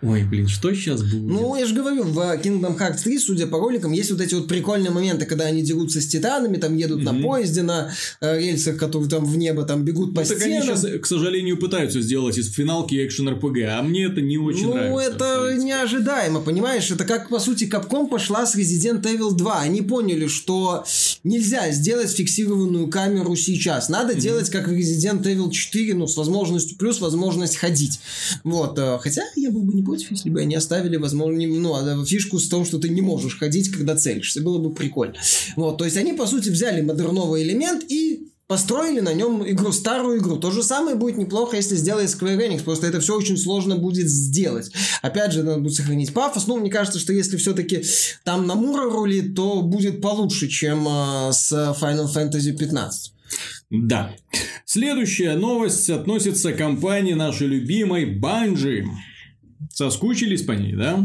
[0.01, 1.21] Ой, блин, что сейчас будет?
[1.21, 4.47] Ну, я же говорю, в Kingdom Hearts 3, судя по роликам, есть вот эти вот
[4.47, 7.11] прикольные моменты, когда они дерутся с титанами, там едут mm-hmm.
[7.11, 10.41] на поезде, на э, рельсах, которые там в небо там бегут по ну, стенам.
[10.41, 14.39] Так они сейчас, к сожалению, пытаются сделать из финалки экшен РПГ, а мне это не
[14.39, 14.91] очень ну, нравится.
[14.91, 16.89] Ну, это неожидаемо, понимаешь?
[16.89, 19.59] Это как, по сути, Capcom пошла с Resident Evil 2.
[19.59, 20.83] Они поняли, что
[21.23, 23.87] нельзя сделать фиксированную камеру сейчас.
[23.87, 24.19] Надо mm-hmm.
[24.19, 27.99] делать как в Resident Evil 4, ну, с возможностью плюс возможность ходить.
[28.43, 28.79] Вот.
[28.79, 32.39] Э, хотя я был бы не против, если бы они оставили, возможно, ну, а, фишку
[32.39, 34.41] с том, что ты не можешь ходить, когда целишься.
[34.41, 35.15] Было бы прикольно.
[35.55, 40.19] Вот, то есть они, по сути, взяли модерновый элемент и построили на нем игру, старую
[40.19, 40.37] игру.
[40.37, 44.09] То же самое будет неплохо, если сделает Square Enix, просто это все очень сложно будет
[44.09, 44.71] сделать.
[45.01, 46.47] Опять же, надо будет сохранить пафос.
[46.47, 47.83] Ну, мне кажется, что если все-таки
[48.23, 53.13] там Намура рулит, то будет получше, чем э, с Final Fantasy 15.
[53.69, 54.13] Да.
[54.65, 58.85] Следующая новость относится к компании нашей любимой Bungie.
[59.81, 61.03] Соскучились по ней, да?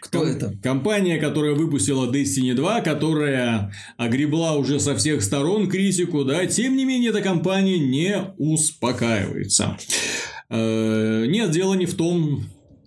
[0.00, 0.52] Кто Ком- это?
[0.60, 6.84] Компания, которая выпустила Destiny 2, которая огребла уже со всех сторон критику, да, тем не
[6.84, 9.76] менее, эта компания не успокаивается.
[10.50, 12.46] Э, нет, дело не в том,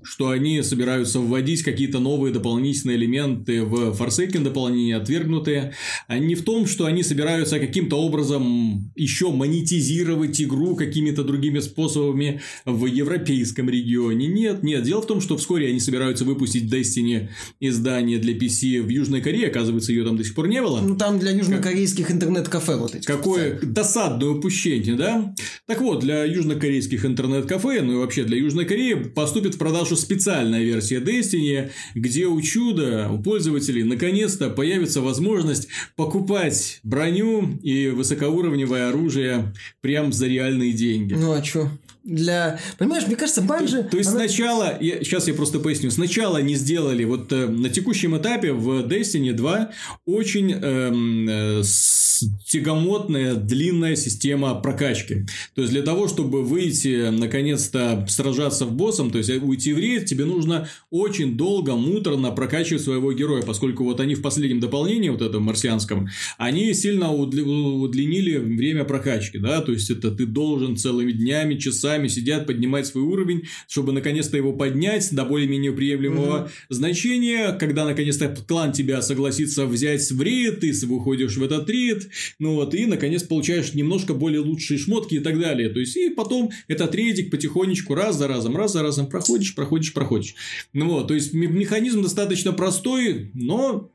[0.09, 5.75] что они собираются вводить какие-то новые дополнительные элементы в Forsaken дополнение, отвергнутые,
[6.07, 12.41] а не в том, что они собираются каким-то образом еще монетизировать игру какими-то другими способами
[12.65, 14.27] в европейском регионе.
[14.27, 14.81] Нет, нет.
[14.81, 17.29] Дело в том, что вскоре они собираются выпустить Destiny
[17.59, 19.49] издание для PC в Южной Корее.
[19.49, 20.81] Оказывается, ее там до сих пор не было.
[20.81, 23.05] Ну, там для южнокорейских интернет-кафе вот эти.
[23.05, 25.35] Какое досадное упущение, да?
[25.67, 30.63] Так вот, для южнокорейских интернет-кафе, ну и вообще для Южной Кореи поступит в продажу специальная
[30.63, 39.53] версия Destiny, где у чуда, у пользователей наконец-то появится возможность покупать броню и высокоуровневое оружие
[39.81, 41.13] прям за реальные деньги.
[41.13, 41.69] Ну а чё?
[42.09, 42.59] Для...
[42.77, 43.83] Понимаешь, мне кажется, Банжи...
[43.83, 44.19] То, то есть, она...
[44.19, 44.77] сначала...
[44.79, 45.91] Я, сейчас я просто поясню.
[45.91, 49.71] Сначала они сделали вот э, на текущем этапе в Destiny 2
[50.05, 50.53] очень...
[50.61, 51.99] Э, с
[52.45, 55.25] тягомотная, длинная система прокачки.
[55.55, 60.05] То есть, для того, чтобы выйти, наконец-то, сражаться в боссом, то есть, уйти в рейд,
[60.05, 65.21] тебе нужно очень долго, муторно прокачивать своего героя, поскольку вот они в последнем дополнении, вот
[65.21, 71.55] этом марсианском, они сильно удлинили время прокачки, да, то есть, это ты должен целыми днями,
[71.55, 76.49] часами сидят, поднимать свой уровень, чтобы наконец-то его поднять до более-менее приемлемого угу.
[76.69, 82.55] значения, когда наконец-то клан тебя согласится взять в рейд, ты выходишь в этот рейд, ну
[82.55, 85.69] вот, и наконец получаешь немножко более лучшие шмотки и так далее.
[85.69, 89.93] То есть, и потом этот рейдик потихонечку раз за разом, раз за разом проходишь, проходишь,
[89.93, 90.35] проходишь.
[90.73, 93.91] Ну вот, то есть, механизм достаточно простой, но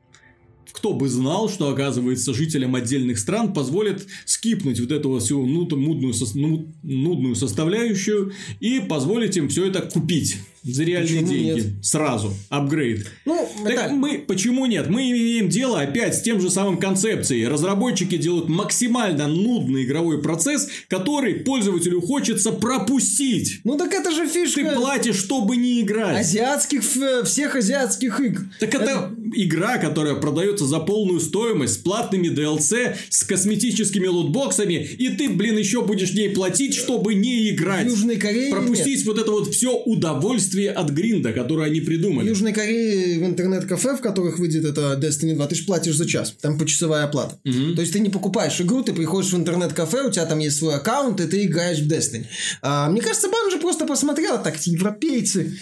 [0.71, 8.33] кто бы знал, что, оказывается, жителям отдельных стран позволит скипнуть вот эту всю нудную, составляющую
[8.59, 11.61] и позволить им все это купить за реальные почему деньги.
[11.61, 11.85] Нет?
[11.85, 12.33] Сразу.
[12.49, 13.05] Апгрейд.
[13.25, 13.93] Ну, так это...
[13.93, 14.89] мы, почему нет?
[14.89, 17.47] Мы имеем дело опять с тем же самым концепцией.
[17.47, 23.61] Разработчики делают максимально нудный игровой процесс, который пользователю хочется пропустить.
[23.63, 24.61] Ну так это же фишка.
[24.61, 26.19] Ты платишь, чтобы не играть.
[26.19, 26.83] Азиатских,
[27.25, 28.41] всех азиатских игр.
[28.59, 34.73] Так это, это игра, которая продается за полную стоимость, с платными DLC, с косметическими лутбоксами,
[34.73, 37.85] и ты, блин, еще будешь ней платить, чтобы не играть.
[37.85, 39.05] В Южной Корее Пропустить нет.
[39.05, 42.25] вот это вот все удовольствие удовольствие от гринда, которое они придумали.
[42.25, 46.05] В Южной Корее в интернет-кафе, в которых выйдет это Destiny 2, ты же платишь за
[46.05, 46.35] час.
[46.41, 47.37] Там почасовая оплата.
[47.45, 47.75] Угу.
[47.75, 50.75] То есть, ты не покупаешь игру, ты приходишь в интернет-кафе, у тебя там есть свой
[50.75, 52.25] аккаунт, и ты играешь в Destiny.
[52.61, 55.57] А, мне кажется, Банжи просто посмотрела так, европейцы,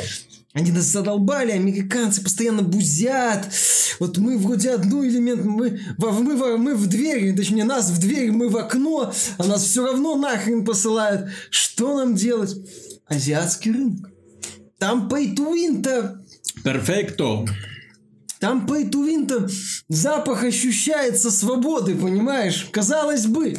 [0.53, 3.47] они нас задолбали, американцы постоянно бузят.
[3.99, 8.49] Вот мы вроде одну элемент, мы, мы, мы в дверь, точнее нас в дверь, мы
[8.49, 11.31] в окно, а нас все равно нахрен посылают.
[11.49, 12.55] Что нам делать?
[13.07, 14.12] Азиатский рынок.
[14.83, 16.19] Там pay to win-то...
[18.43, 19.49] Там pay to win
[19.87, 22.67] запах ощущается свободы, понимаешь?
[22.71, 23.55] Казалось бы.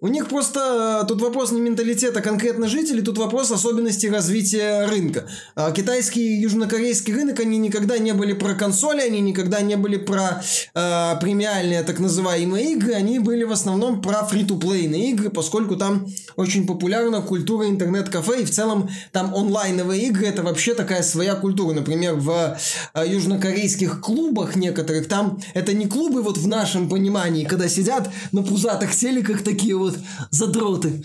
[0.00, 5.26] У них просто э, тут вопрос не менталитета конкретно жителей, тут вопрос особенностей развития рынка.
[5.54, 9.96] А китайский и южнокорейский рынок, они никогда не были про консоли, они никогда не были
[9.98, 10.42] про
[10.74, 16.06] э, премиальные так называемые игры, они были в основном про фри-то-плейные игры, поскольку там
[16.36, 21.74] очень популярна культура интернет-кафе, и в целом там онлайновые игры, это вообще такая своя культура.
[21.74, 22.58] Например, в
[22.94, 28.08] э, южнокорейских клубах клубах некоторых, там это не клубы вот в нашем понимании, когда сидят
[28.30, 29.98] на пузатых телеках такие вот
[30.30, 31.02] задроты,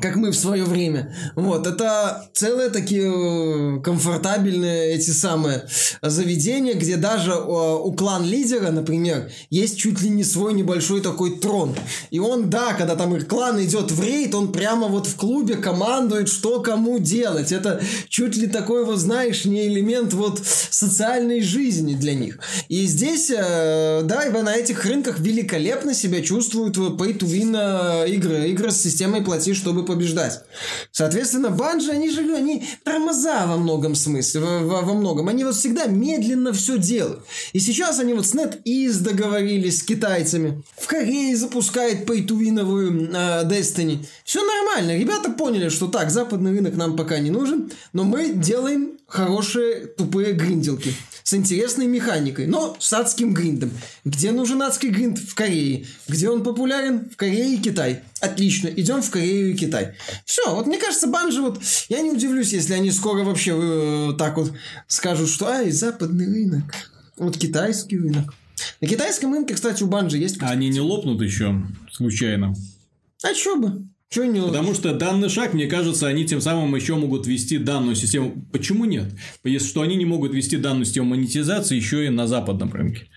[0.00, 1.14] как мы в свое время.
[1.36, 5.66] Вот, это целые такие э, комфортабельные эти самые
[6.00, 11.76] заведения, где даже э, у клан-лидера, например, есть чуть ли не свой небольшой такой трон.
[12.10, 15.56] И он, да, когда там их клан идет в рейд, он прямо вот в клубе
[15.56, 17.52] командует, что кому делать.
[17.52, 20.40] Это чуть ли такой вот, знаешь, не элемент вот
[20.70, 22.38] социальной жизни для них.
[22.68, 28.48] И здесь, э, да, на этих рынках великолепно себя чувствуют pay-to-win игры.
[28.48, 30.40] Игры с системой плати, чтобы чтобы побеждать.
[30.90, 35.28] Соответственно, банжи, они же, они тормоза во многом смысле, во, во, во многом.
[35.28, 37.24] Они вот всегда медленно все делают.
[37.52, 40.62] И сейчас они вот с NetEase договорились с китайцами.
[40.78, 44.04] В Корее запускает пейтувиновую э, Destiny.
[44.24, 44.98] Все нормально.
[44.98, 50.32] Ребята поняли, что так, западный рынок нам пока не нужен, но мы делаем хорошие тупые
[50.32, 53.70] гринделки с интересной механикой, но с адским гриндом.
[54.04, 55.18] Где нужен адский гринд?
[55.18, 55.86] В Корее.
[56.08, 57.08] Где он популярен?
[57.10, 58.00] В Корее и Китай.
[58.20, 59.94] Отлично, идем в Корею и Китай.
[60.24, 64.36] Все, вот мне кажется, банжи вот, я не удивлюсь, если они скоро вообще э, так
[64.36, 64.52] вот
[64.86, 66.74] скажут, что ай, западный рынок,
[67.16, 68.34] вот китайский рынок.
[68.80, 70.36] На китайском рынке, кстати, у банжи есть...
[70.40, 72.54] Они не лопнут еще случайно.
[73.22, 73.82] А чё бы?
[74.12, 74.42] Чё не...
[74.42, 78.44] Потому что данный шаг, мне кажется, они тем самым еще могут вести данную систему.
[78.52, 79.06] Почему нет?
[79.42, 83.08] Если что они не могут вести данную систему монетизации еще и на западном рынке.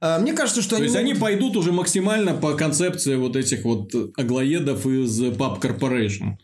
[0.00, 0.86] А, мне кажется, что То они.
[0.88, 1.10] То есть могут...
[1.12, 6.36] они пойдут уже максимально по концепции вот этих вот аглоедов из Pub Corporation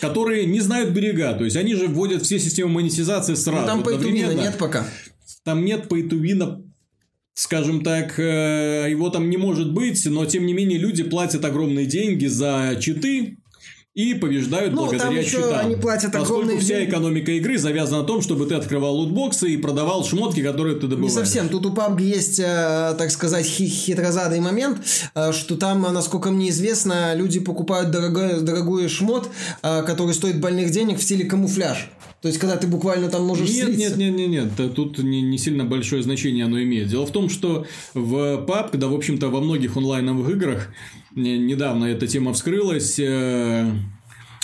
[0.00, 1.34] которые не знают берега.
[1.34, 3.60] То есть они же вводят все системы монетизации сразу.
[3.60, 4.86] Но там пейтувина нет пока.
[5.44, 6.62] Там нет пейтувина
[7.34, 11.86] скажем так, э, его там не может быть, но тем не менее люди платят огромные
[11.86, 13.38] деньги за читы,
[13.94, 15.66] и побеждают ну, благодаря там читам.
[15.66, 16.90] Они платят Поскольку вся деньги.
[16.90, 21.12] экономика игры завязана на том, чтобы ты открывал лутбоксы и продавал шмотки, которые ты добываешь.
[21.12, 21.48] Не совсем.
[21.48, 24.78] Тут у PUBG есть, э, так сказать, хитрозадый момент,
[25.14, 29.30] э, что там, насколько мне известно, люди покупают дорогой, дорогой шмот,
[29.62, 31.88] который стоит больных денег в стиле камуфляж.
[32.20, 33.96] То есть, когда ты буквально там можешь Нет, слиться.
[33.96, 34.74] нет, нет, нет, нет.
[34.74, 36.88] Тут не, не сильно большое значение оно имеет.
[36.88, 40.70] Дело в том, что в PUBG, когда, в общем-то, во многих онлайновых играх
[41.14, 43.70] недавно эта тема вскрылась, э,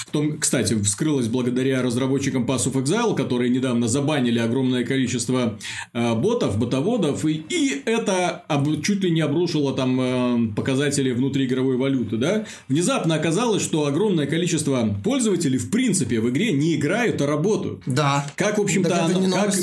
[0.06, 5.56] В том, кстати, вскрылось благодаря разработчикам Pass of Exile, которые недавно забанили огромное количество
[5.92, 11.76] э, ботов, ботоводов, и, и это об, чуть ли не обрушило там э, показатели внутриигровой
[11.76, 12.44] валюты, да?
[12.66, 17.82] Внезапно оказалось, что огромное количество пользователей в принципе в игре не играют, а работают.
[17.86, 18.26] Да.
[18.34, 19.54] Как, в общем-то, оно, как,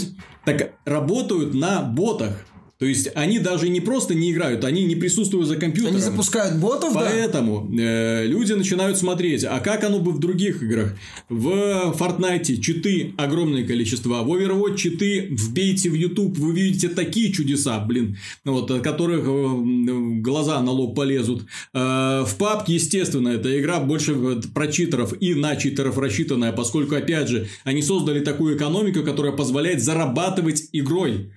[0.45, 2.45] так работают на ботах.
[2.79, 5.95] То есть они даже не просто не играют, они не присутствуют за компьютером.
[5.95, 7.83] Они запускают ботов, Поэтому да?
[7.83, 10.95] э, люди начинают смотреть, а как оно бы в других играх.
[11.27, 17.79] В Fortnite читы огромное количество, в Overwatch читы вбейте в YouTube, вы видите такие чудеса,
[17.79, 21.45] блин, вот, от которых э, глаза на лоб полезут.
[21.73, 24.13] Э, в PUBG, естественно, эта игра больше
[24.53, 29.81] про читеров и на читеров рассчитанная, поскольку, опять же, они создали такую экономику, которая позволяет
[29.81, 31.31] зарабатывать игрой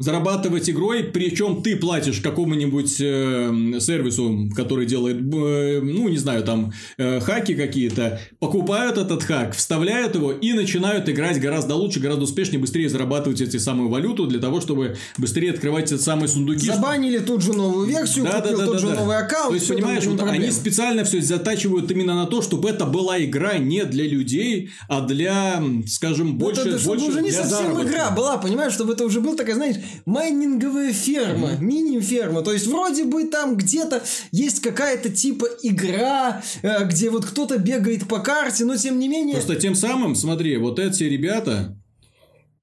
[0.00, 6.72] зарабатывать игрой, причем ты платишь какому-нибудь э, сервису, который делает, э, ну, не знаю, там,
[6.96, 12.58] э, хаки какие-то, покупают этот хак, вставляют его и начинают играть гораздо лучше, гораздо успешнее,
[12.58, 16.66] быстрее зарабатывать эти самые валюту для того, чтобы быстрее открывать эти самые сундуки.
[16.66, 18.94] Забанили тут же новую версию, да, купил да, да, тот да, же да.
[19.00, 19.48] новый аккаунт.
[19.50, 23.58] То есть, понимаешь, вот они специально все затачивают именно на то, чтобы это была игра
[23.58, 27.86] не для людей, а для, скажем, больше, это, это, больше уже не совсем заработка.
[27.86, 29.76] игра была, понимаешь, чтобы это уже был такая, знаешь,
[30.06, 31.60] майнинговая ферма, mm-hmm.
[31.62, 32.42] мини-ферма.
[32.42, 38.06] То есть, вроде бы там где-то есть какая-то типа игра, э, где вот кто-то бегает
[38.08, 39.36] по карте, но тем не менее...
[39.36, 41.76] Просто тем самым, смотри, вот эти ребята,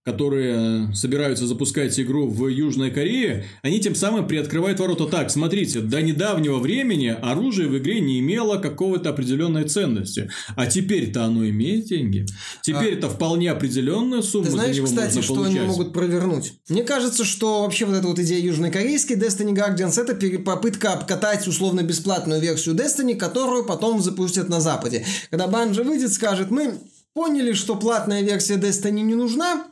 [0.08, 5.30] которые собираются запускать игру в Южной Корее, они тем самым приоткрывают ворота так.
[5.30, 10.30] Смотрите, до недавнего времени оружие в игре не имело какого-то определенной ценности.
[10.56, 12.26] А теперь-то оно имеет деньги.
[12.62, 13.10] Теперь это а...
[13.10, 15.58] вполне определенная сумма Ты знаешь, за него кстати, можно что получать.
[15.58, 16.54] они могут провернуть?
[16.70, 21.84] Мне кажется, что вообще вот эта вот идея южнокорейской Destiny Guardians это попытка обкатать условно
[21.84, 25.06] бесплатную версию Destiny, которую потом запустят на Западе.
[25.32, 26.76] Когда Банжа выйдет, скажет, мы
[27.18, 29.66] поняли, что платная версия Destiny не нужна.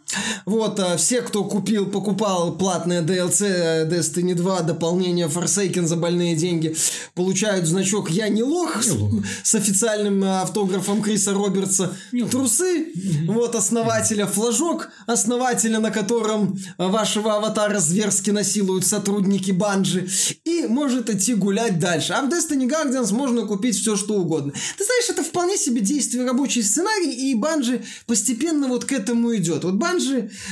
[0.45, 6.75] Вот, а все, кто купил, покупал платное DLC Destiny 2, дополнение Forsaken за больные деньги,
[7.15, 9.25] получают значок «Я не лох», не лох.
[9.43, 13.35] с официальным автографом Криса Робертса, не трусы, лох.
[13.35, 20.07] вот, основателя флажок, основателя, на котором вашего аватара зверски насилуют сотрудники Банжи,
[20.43, 22.13] и может идти гулять дальше.
[22.13, 24.53] А в Destiny Guardians можно купить все, что угодно.
[24.77, 29.63] Ты знаешь, это вполне себе действие рабочий сценарий, и Банжи постепенно вот к этому идет.
[29.63, 29.94] Вот Банжи,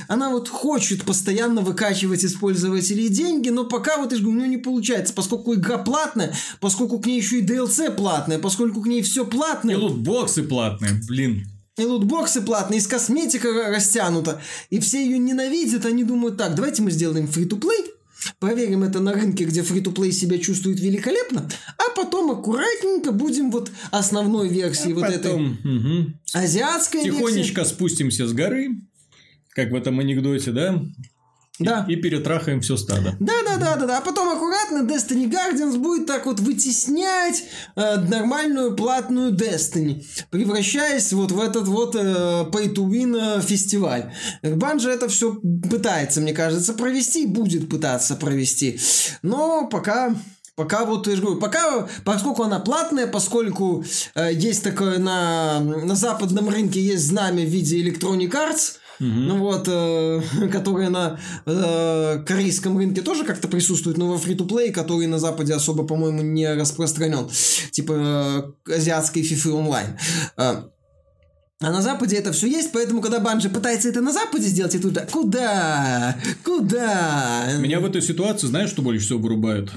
[0.08, 4.46] она вот хочет постоянно выкачивать из пользователей деньги, но пока вот, я же говорю, ну
[4.46, 9.02] не получается, поскольку игра платная, поскольку к ней еще и DLC платная, поскольку к ней
[9.02, 9.76] все платное.
[9.76, 11.48] И лутбоксы платные, блин.
[11.78, 14.40] И лутбоксы платные, из косметика растянута.
[14.70, 17.94] И все ее ненавидят, они думают, так, давайте мы сделаем фри-то-плей,
[18.40, 24.48] Проверим это на рынке, где фри-то-плей себя чувствует великолепно, а потом аккуратненько будем вот основной
[24.50, 26.14] версии а вот потом, этой угу.
[26.34, 27.74] азиатской Тихонечко версии.
[27.74, 28.82] спустимся с горы,
[29.56, 30.82] как в этом анекдоте, да?
[31.60, 31.86] Да.
[31.88, 33.16] И, и перетрахаем все стадо.
[33.20, 33.98] Да, да, да, да, да.
[34.00, 37.44] А потом аккуратно Destiny Guardians будет так вот вытеснять
[37.76, 42.00] э, нормальную платную Destiny, превращаясь вот в этот вот э,
[42.52, 44.12] pay to win э, фестиваль.
[44.42, 45.36] Банжа это все
[45.70, 48.80] пытается, мне кажется, провести, будет пытаться провести.
[49.22, 50.16] Но пока
[50.56, 53.84] Пока вот, я же говорю, пока, поскольку она платная, поскольку
[54.14, 59.10] э, есть такое на, на западном рынке есть знамя в виде Electronic Arts, Угу.
[59.10, 60.22] Ну вот, э,
[60.52, 65.86] которые на э, корейском рынке тоже как-то присутствуют, но во фри-то-плей, который на Западе особо,
[65.86, 67.30] по-моему, не распространен.
[67.72, 69.98] Типа э, азиатской фифы онлайн.
[70.38, 70.64] Э,
[71.64, 74.80] а на Западе это все есть, поэтому, когда Банжи пытается это на Западе сделать, и
[74.80, 76.18] туда, куда?
[76.44, 77.54] Куда?
[77.58, 79.72] Меня в этой ситуации, знаешь, что больше всего вырубают?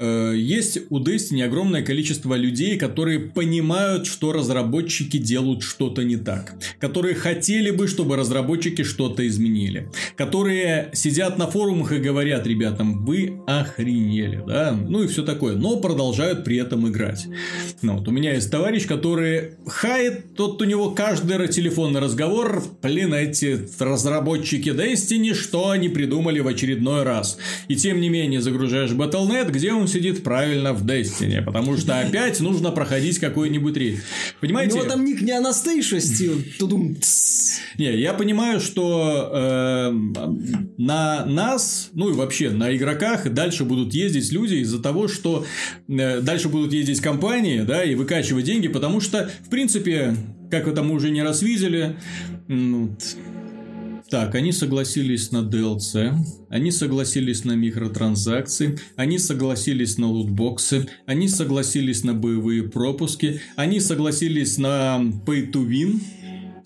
[0.00, 6.54] Э, есть у Destiny огромное количество людей, которые понимают, что разработчики делают что-то не так.
[6.78, 9.90] Которые хотели бы, чтобы разработчики что-то изменили.
[10.16, 14.72] Которые сидят на форумах и говорят ребятам, вы охренели, да?
[14.72, 15.56] Ну и все такое.
[15.56, 17.26] Но продолжают при этом играть.
[17.82, 23.14] Ну, вот у меня есть товарищ, который хает, тот у него каждый телефонный разговор, блин,
[23.14, 27.38] эти разработчики Destiny, что они придумали в очередной раз.
[27.66, 32.40] И тем не менее загружаешь Battle.net, где он сидит правильно в Destiny, потому что опять
[32.40, 34.00] нужно проходить какой-нибудь рейд.
[34.40, 34.74] Понимаете?
[34.74, 36.42] У него там ник не Анастейша стил.
[37.78, 39.90] Не, я понимаю, что э,
[40.78, 45.44] на нас, ну и вообще на игроках дальше будут ездить люди из-за того, что
[45.88, 50.14] э, дальше будут ездить компании, да, и выкачивать деньги, потому что, в принципе,
[50.50, 51.96] как это мы уже не раз видели,
[54.10, 56.14] Так, они согласились на DLC,
[56.48, 64.56] они согласились на микротранзакции, они согласились на лутбоксы, они согласились на боевые пропуски, они согласились
[64.56, 66.00] на pay to win,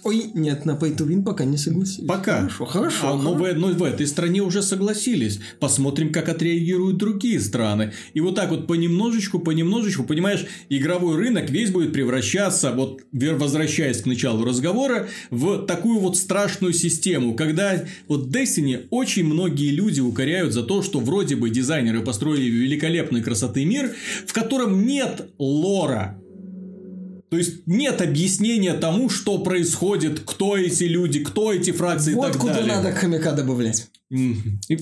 [0.05, 2.09] Ой, нет, на Pay to Win пока не согласились.
[2.09, 2.40] Пока.
[2.40, 3.09] Хорошо, хорошо.
[3.09, 5.38] А, но, в, но в этой стране уже согласились.
[5.61, 7.92] Посмотрим, как отреагируют другие страны.
[8.12, 14.07] И вот так вот понемножечку, понемножечку, понимаешь, игровой рынок весь будет превращаться, вот возвращаясь к
[14.07, 20.64] началу разговора, в такую вот страшную систему, когда вот Destiny очень многие люди укоряют за
[20.64, 23.94] то, что вроде бы дизайнеры построили великолепной красоты мир,
[24.26, 26.18] в котором нет лора,
[27.32, 32.32] то есть нет объяснения тому, что происходит, кто эти люди, кто эти фракции вот и
[32.32, 32.74] так куда далее.
[32.74, 33.88] надо хомяка добавлять.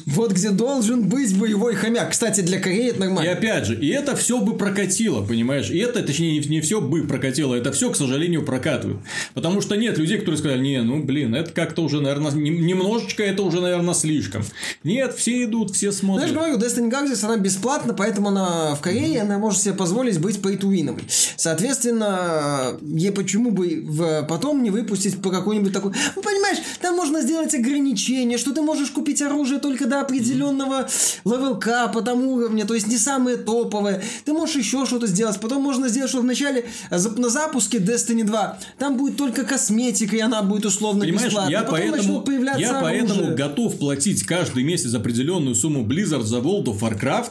[0.06, 2.10] Вот где должен быть боевой хомяк.
[2.10, 3.28] Кстати, для Кореи это нормально.
[3.28, 5.70] И опять же, и это все бы прокатило, понимаешь?
[5.70, 9.00] И это, точнее, не, все бы прокатило, это все, к сожалению, прокатывают.
[9.34, 13.42] Потому что нет людей, которые сказали, не, ну, блин, это как-то уже, наверное, немножечко это
[13.42, 14.42] уже, наверное, слишком.
[14.82, 16.30] Нет, все идут, все смотрят.
[16.30, 20.30] Знаешь, говорю, Destiny Galaxy, она бесплатна, поэтому она в Корее, она может себе позволить pay
[20.30, 21.00] to win
[21.36, 25.92] Соответственно, ей почему бы потом не выпустить по какой-нибудь такой...
[26.16, 30.88] Ну, понимаешь, там можно сделать ограничение, что ты можешь купить купить оружие только до определенного
[31.24, 34.02] левелка по тому уровню, то есть не самые топовые.
[34.24, 35.38] Ты можешь еще что-то сделать.
[35.40, 40.20] Потом можно сделать, что вначале э, на запуске Destiny 2 там будет только косметика, и
[40.20, 41.52] она будет условно Понимаешь, бесплатной.
[41.52, 43.06] я Потом поэтому, появляться я оружие.
[43.06, 47.30] поэтому готов платить каждый месяц определенную сумму Blizzard за World of Warcraft,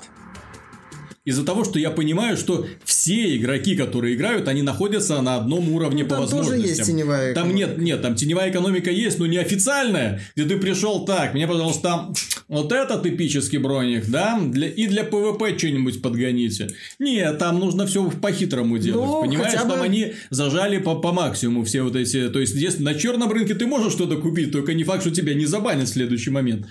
[1.30, 6.04] из-за того, что я понимаю, что все игроки, которые играют, они находятся на одном уровне
[6.04, 6.62] ну, по там возможностям.
[6.62, 10.58] Тоже есть теневая там нет, нет, там теневая экономика есть, но не официальная, где ты
[10.58, 12.14] пришел так, мне, пожалуйста, там
[12.48, 16.70] вот этот эпический броник, да, для, и для ПВП что-нибудь подгоните.
[16.98, 19.08] Нет, там нужно все по-хитрому делать.
[19.08, 19.72] Ну, Понимаешь, хотя бы...
[19.72, 22.30] там они зажали по, по максимуму все вот эти.
[22.30, 25.34] То есть, если на черном рынке ты можешь что-то купить, только не факт, что тебя
[25.34, 26.66] не забанят в следующий момент.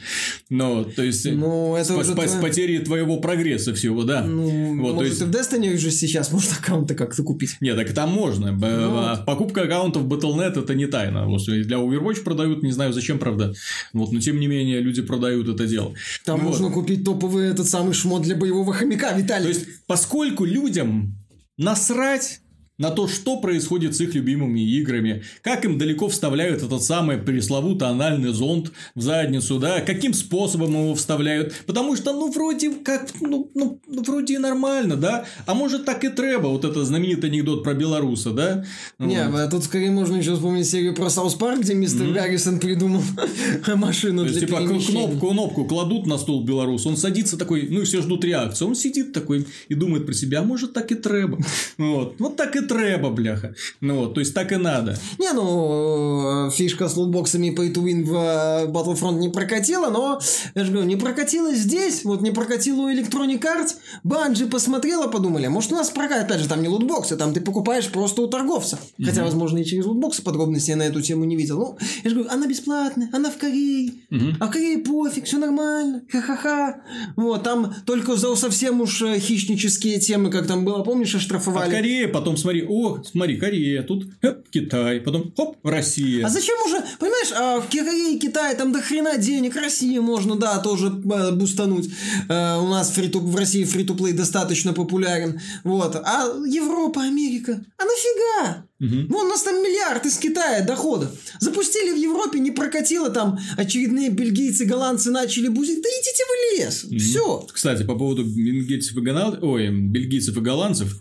[0.51, 4.23] Но, то есть, ну, это с, уже с, с потерей твоего прогресса всего, да.
[4.23, 5.22] Ну, вот, может, есть...
[5.22, 7.57] в Destiny уже сейчас можно аккаунты как-то купить.
[7.61, 8.53] Нет, так там можно.
[8.53, 9.24] Ну.
[9.26, 11.26] Покупка аккаунтов Battle.net это не тайна.
[11.26, 13.55] Вот, для Overwatch продают, не знаю зачем, правда.
[13.92, 15.94] Вот, но тем не менее, люди продают это дело.
[16.24, 16.51] Там вот.
[16.51, 19.44] можно купить топовый этот самый шмот для боевого хомяка, Виталий.
[19.44, 21.16] То есть, поскольку людям
[21.57, 22.40] насрать
[22.79, 27.89] на то, что происходит с их любимыми играми, как им далеко вставляют этот самый пресловутый
[27.89, 33.51] анальный зонд в задницу, да, каким способом его вставляют, потому что, ну, вроде как, ну,
[33.55, 37.74] ну, вроде и нормально, да, а может так и треба, вот это знаменитый анекдот про
[37.74, 38.64] белоруса, да?
[38.99, 39.51] Не, вот.
[39.51, 42.14] тут скорее можно еще вспомнить серию про South Park, где мистер mm-hmm.
[42.14, 43.03] Гаррисон придумал
[43.74, 47.81] машину то есть, для типа, кнопку, кнопку кладут на стол белорус, он садится такой, ну,
[47.81, 50.95] и все ждут реакции, он сидит такой и думает про себя, а может так и
[50.95, 51.39] треба,
[51.79, 53.55] вот, вот так и треба, бляха.
[53.81, 54.97] Ну вот, то есть так и надо.
[55.19, 60.21] Не, ну, фишка с лутбоксами Pay to Win в э, Battlefront не прокатила, но,
[60.55, 65.49] я же говорю, не прокатила здесь, вот не прокатила у Electronic Arts, Банжи посмотрела, подумали,
[65.49, 68.77] может у нас прокатит, опять же, там не лутбоксы, там ты покупаешь просто у торговца.
[68.77, 69.05] Mm-hmm.
[69.05, 71.59] Хотя, возможно, и через лутбоксы подробности я на эту тему не видел.
[71.59, 74.37] Ну, я же говорю, она бесплатная, она в Корее, mm-hmm.
[74.41, 76.83] а в Корее пофиг, все нормально, ха-ха-ха.
[77.16, 81.66] Вот, там только за совсем уж э, хищнические темы, как там было, помнишь, оштрафовали.
[81.66, 86.27] А в Корее потом, смотри, о, смотри, Корея, тут хоп, Китай, потом хоп, Россия.
[86.27, 90.37] А зачем уже, понимаешь, а в Корее и Китае там до хрена денег, Россия можно,
[90.37, 91.91] да, тоже э, бустануть.
[92.29, 95.41] Э, у нас фри в России фри-то-плей достаточно популярен.
[95.65, 95.97] Вот.
[95.97, 98.65] А Европа, Америка, а нафига?
[98.81, 99.13] Угу.
[99.13, 101.11] Вон у нас там миллиард из Китая доходов.
[101.41, 105.83] Запустили в Европе, не прокатило, там очередные бельгийцы, голландцы начали бузить.
[105.83, 106.85] Да идите в лес.
[106.85, 106.99] Угу.
[106.99, 107.47] Все.
[107.53, 109.43] Кстати, по поводу бельгийцев и, голланд...
[109.43, 111.01] Ой, бельгийцев и голландцев.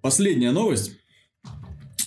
[0.00, 0.91] Последняя новость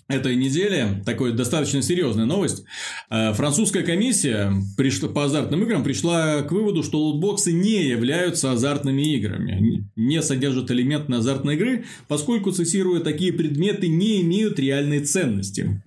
[0.08, 2.64] этой недели, такой достаточно серьезная новость.
[3.10, 9.90] Французская комиссия пришла, по азартным играм пришла к выводу, что лутбоксы не являются азартными играми,
[9.96, 15.82] не содержат элемент азартной игры, поскольку, цитирую, такие предметы не имеют реальной ценности.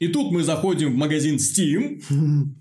[0.00, 2.00] И тут мы заходим в магазин Steam,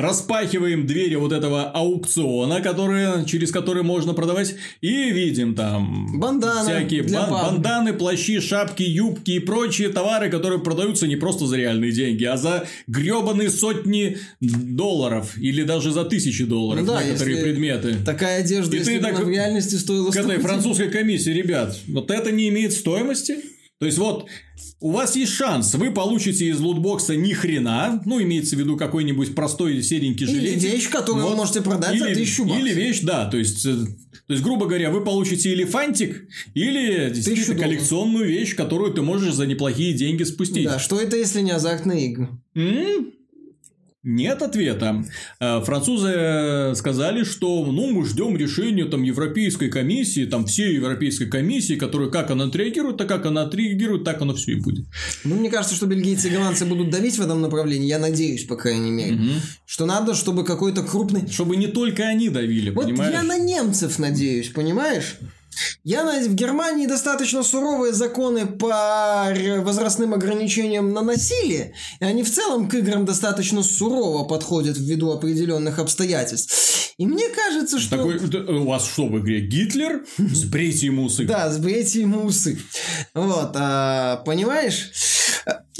[0.00, 7.02] распахиваем двери вот этого аукциона, которые, через который можно продавать, и видим там Банданы всякие
[7.02, 12.24] бан- банданы, плащи, шапки, юбки и прочие товары, которые продаются не просто за реальные деньги,
[12.24, 17.96] а за гребаные сотни долларов или даже за тысячи долларов ну да, некоторые предметы.
[18.04, 22.10] Такая одежда, и если ты так, в реальности стоила К этой французской комиссии, ребят, вот
[22.10, 23.36] это не имеет стоимости?
[23.80, 24.28] То есть, вот,
[24.80, 29.34] у вас есть шанс, вы получите из лутбокса ни хрена, ну, имеется в виду какой-нибудь
[29.34, 30.62] простой серенький жилет.
[30.62, 31.30] Или вещь, которую вот.
[31.30, 32.60] вы можете продать или, за тысячу баксов.
[32.60, 37.58] Или вещь, да, то есть, то есть, грубо говоря, вы получите или фантик, или действительно
[37.58, 40.66] коллекционную вещь, которую ты можешь за неплохие деньги спустить.
[40.66, 42.28] Да, что это, если не азартные игры?
[42.54, 43.12] М-м?
[44.02, 45.04] Нет ответа.
[45.40, 51.74] Э, французы сказали, что ну, мы ждем решения там, Европейской комиссии, там всей Европейской комиссии,
[51.74, 54.86] которая как она отреагирует, так как она отреагирует, так оно все и будет.
[55.24, 58.56] Ну, мне кажется, что бельгийцы и голландцы будут давить в этом направлении, я надеюсь, по
[58.56, 59.16] крайней мере.
[59.16, 59.30] Угу.
[59.66, 61.28] Что надо, чтобы какой-то крупный...
[61.30, 63.12] Чтобы не только они давили, вот понимаешь?
[63.12, 65.18] я на немцев надеюсь, понимаешь?
[65.84, 72.68] Я в Германии достаточно суровые законы по возрастным ограничениям на насилие, и они в целом
[72.68, 76.94] к играм достаточно сурово подходят ввиду определенных обстоятельств.
[76.98, 77.96] И мне кажется, что...
[77.96, 78.18] Такой,
[78.58, 79.40] у вас что в игре?
[79.40, 80.04] Гитлер?
[80.18, 81.24] Сбрейте ему усы.
[81.24, 82.58] Да, сбрейте ему усы.
[83.14, 84.90] Вот, а, понимаешь?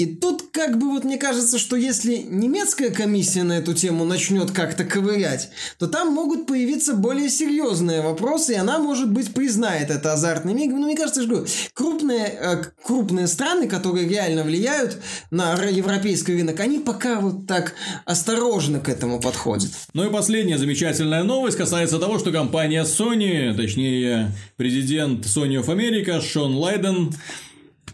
[0.01, 4.49] И тут как бы вот мне кажется, что если немецкая комиссия на эту тему начнет
[4.49, 10.13] как-то ковырять, то там могут появиться более серьезные вопросы, и она, может быть, признает это
[10.13, 10.79] азартным играми.
[10.79, 11.45] Но мне кажется, что
[11.75, 14.97] крупные, э, крупные страны, которые реально влияют
[15.29, 17.75] на европейский рынок, они пока вот так
[18.05, 19.69] осторожно к этому подходят.
[19.93, 26.19] Ну и последняя замечательная новость касается того, что компания Sony, точнее президент Sony of America
[26.21, 27.13] Шон Лайден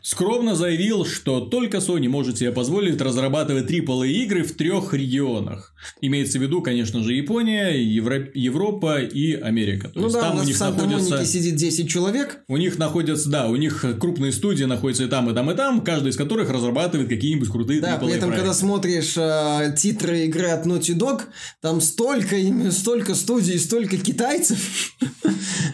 [0.07, 5.73] скромно заявил, что только Sony может себе позволить разрабатывать AAA игры в трех регионах.
[5.99, 8.29] Имеется в виду, конечно же, Япония, Евро...
[8.33, 9.89] Европа и Америка.
[9.89, 11.25] То ну да, там у, нас у них в находится...
[11.25, 12.39] сидит 10 человек.
[12.47, 15.81] У них находятся, да, у них крупные студии находятся и там, и там, и там,
[15.81, 18.37] каждый из которых разрабатывает какие-нибудь крутые Да, при этом, проекты.
[18.37, 21.23] когда смотришь э, титры игры от Naughty Dog,
[21.59, 22.37] там столько,
[22.71, 24.95] столько студий, столько китайцев.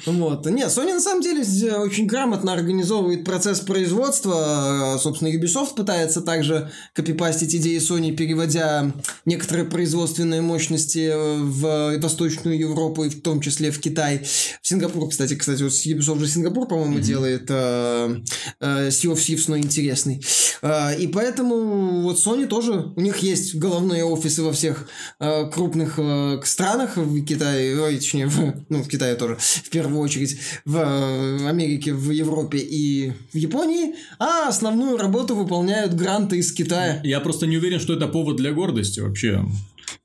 [0.06, 0.46] Вот.
[0.48, 1.44] Нет, Sony на самом деле
[1.78, 4.23] очень грамотно организовывает процесс производства.
[4.24, 8.92] Собственно, Ubisoft пытается также копипастить идеи Sony, переводя
[9.26, 14.26] некоторые производственные мощности в Восточную Европу и в том числе в Китай.
[14.62, 17.02] В Сингапур, кстати, кстати, вот Ubisoft же Сингапур, по-моему, mm-hmm.
[17.02, 18.22] делает э,
[18.60, 20.24] э, Sea of Thieves, но интересный.
[20.62, 24.88] Э, и поэтому вот Sony тоже, у них есть головные офисы во всех
[25.20, 30.00] э, крупных э, странах, в Китае, ой, точнее, в, ну, в Китае тоже, в первую
[30.02, 36.52] очередь в э, Америке, в Европе и в Японии, а основную работу выполняют гранты из
[36.54, 37.02] Китая.
[37.04, 39.44] Я просто не уверен, что это повод для гордости вообще.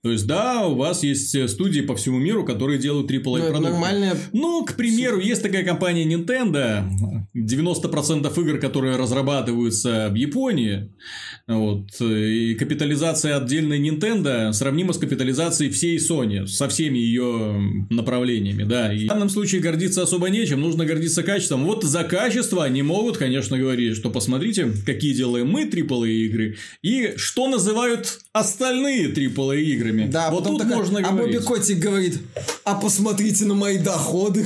[0.03, 3.49] То есть, да, у вас есть э, студии по всему миру, которые делают AAA ну,
[3.49, 3.61] продукты.
[3.61, 4.17] Нормальная...
[4.33, 6.89] Ну, к примеру, есть такая компания Nintendo,
[7.37, 10.95] 90% игр, которые разрабатываются в Японии,
[11.47, 18.93] вот, и капитализация отдельной Nintendo сравнима с капитализацией всей Sony, со всеми ее направлениями, да.
[18.93, 21.65] И в данном случае гордиться особо нечем, нужно гордиться качеством.
[21.65, 27.15] Вот за качество они могут, конечно, говорить, что посмотрите, какие делаем мы AAA игры, и
[27.17, 30.09] что называют остальные AAA играми.
[30.11, 31.37] Да, вот тут такая, можно а говорить.
[31.37, 32.19] А Бобби Котик говорит,
[32.65, 34.45] а посмотрите на мои доходы.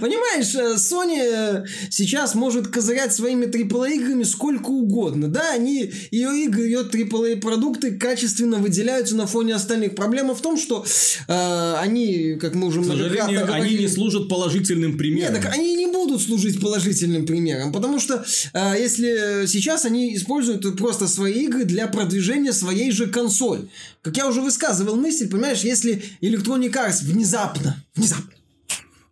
[0.00, 5.28] Понимаешь, э, Sony сейчас может козырять своими AAA играми сколько угодно.
[5.28, 9.94] Да, они, ее игры, ее AAA продукты качественно выделяются на фоне остальных.
[9.94, 10.84] Проблема в том, что
[11.26, 15.34] э, они, как мы уже К сожалению, говорили, они не служат положительным примером.
[15.34, 20.76] Нет, так они не будут служить положительным примером, потому что э, если сейчас они используют
[20.76, 23.68] просто свои игры для продвижения своей же консоль.
[24.02, 28.32] Как я уже высказывал мысль, понимаешь, если Electronic Arts внезапно, внезапно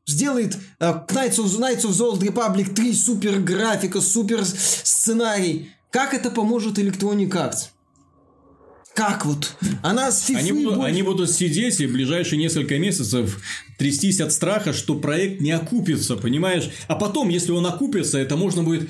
[0.07, 6.15] сделает uh, Knights, of, Knights of the Old Republic 3 супер графика, супер сценарий, как
[6.15, 7.69] это поможет Electronic Arts?
[8.95, 9.55] Как вот?
[9.83, 10.89] Она с они будут, больше...
[10.89, 13.43] они будут сидеть и в ближайшие несколько месяцев
[13.79, 16.71] трястись от страха, что проект не окупится, понимаешь?
[16.89, 18.89] А потом, если он окупится, это можно будет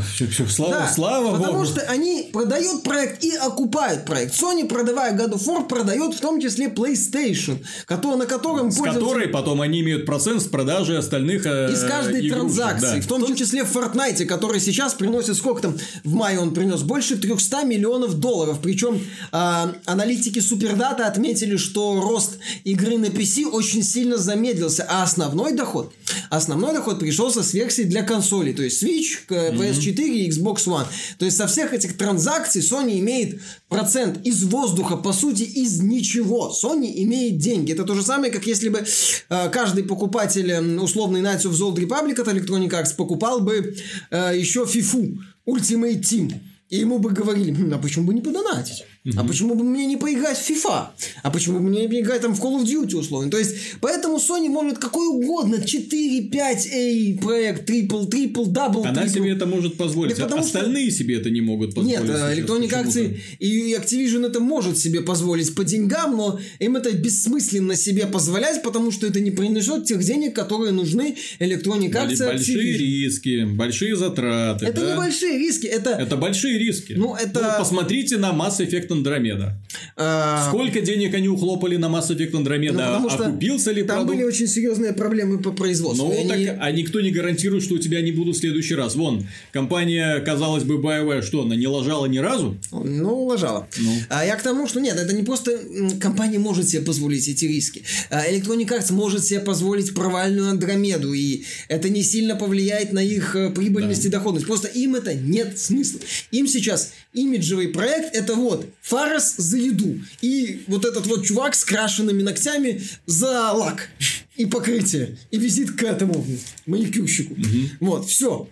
[0.00, 1.64] все, все, все, слава, да, слава потому богу.
[1.66, 4.34] что они продают проект и окупают проект.
[4.34, 9.04] Sony, продавая God of War, продает в том числе PlayStation, который, на котором С пользователи...
[9.04, 13.02] которой потом они имеют процент с продажи остальных э, Из каждой игрушек, транзакции, да.
[13.02, 17.16] в том числе в Fortnite, который сейчас приносит сколько там, в мае он принес больше
[17.16, 18.58] 300 миллионов долларов.
[18.62, 19.00] Причем
[19.32, 25.92] э, аналитики Супердата отметили, что рост игры на PC очень сильно замедлился, а основной доход,
[26.30, 30.86] основной доход пришелся с версии для консолей, то есть Switch, PS PS4 и Xbox One.
[31.18, 36.52] То есть со всех этих транзакций Sony имеет процент из воздуха, по сути, из ничего.
[36.52, 37.72] Sony имеет деньги.
[37.72, 38.84] Это то же самое, как если бы
[39.28, 43.76] э, каждый покупатель э, условный Knights of the Old Republic от Electronic Arts покупал бы
[44.10, 45.16] э, еще FIFA
[45.46, 46.32] Ultimate Team.
[46.68, 48.84] И ему бы говорили, а почему бы не подонатить?
[49.04, 49.14] Угу.
[49.18, 50.86] А почему бы мне не поиграть в FIFA?
[51.24, 53.32] А почему бы мне не поиграть там в Call of Duty условно?
[53.32, 59.08] То есть, поэтому Sony может какой угодно 4, 5, A проект, triple, triple, double, Она
[59.08, 60.98] себе это может позволить, а остальные что...
[60.98, 62.00] себе это не могут позволить.
[62.00, 67.74] Нет, Electronic Arts и Activision это может себе позволить по деньгам, но им это бессмысленно
[67.74, 72.76] себе позволять, потому что это не принесет тех денег, которые нужны Electronic Arts и Большие
[72.78, 74.66] риски, большие затраты.
[74.66, 74.90] Это да?
[74.92, 75.90] не большие риски, это...
[75.90, 76.92] Это большие риски.
[76.92, 77.40] Ну, это...
[77.40, 79.52] Ну, посмотрите на Mass Effect Andromeda.
[79.96, 80.48] А...
[80.48, 83.00] Сколько денег они ухлопали на Mass Effect Andromeda?
[83.00, 84.16] Ну, Окупился ли Там продукт?
[84.16, 86.06] были очень серьезные проблемы по производству.
[86.06, 86.46] Ну, они...
[86.46, 88.94] так, а никто не гарантирует, что у тебя не будут в следующий раз.
[88.94, 92.56] Вон, компания, казалось бы, BioWare, что, она не лажала ни разу?
[92.70, 93.68] Ну, лажала.
[93.78, 93.92] Ну.
[94.08, 95.58] А я к тому, что нет, это не просто
[96.00, 97.82] компания может себе позволить эти риски.
[98.10, 103.36] А Electronic Arts может себе позволить провальную Андромеду, и это не сильно повлияет на их
[103.36, 104.08] э, прибыльность да.
[104.08, 104.46] и доходность.
[104.46, 106.00] Просто им это нет смысла.
[106.30, 111.64] Им сейчас имиджевый проект это вот Фарас за еду и вот этот вот чувак с
[111.64, 113.88] крашенными ногтями за лак
[114.36, 116.26] и покрытие и визит к этому
[116.66, 117.34] маникюрщику.
[117.34, 117.68] Угу.
[117.80, 118.48] Вот, все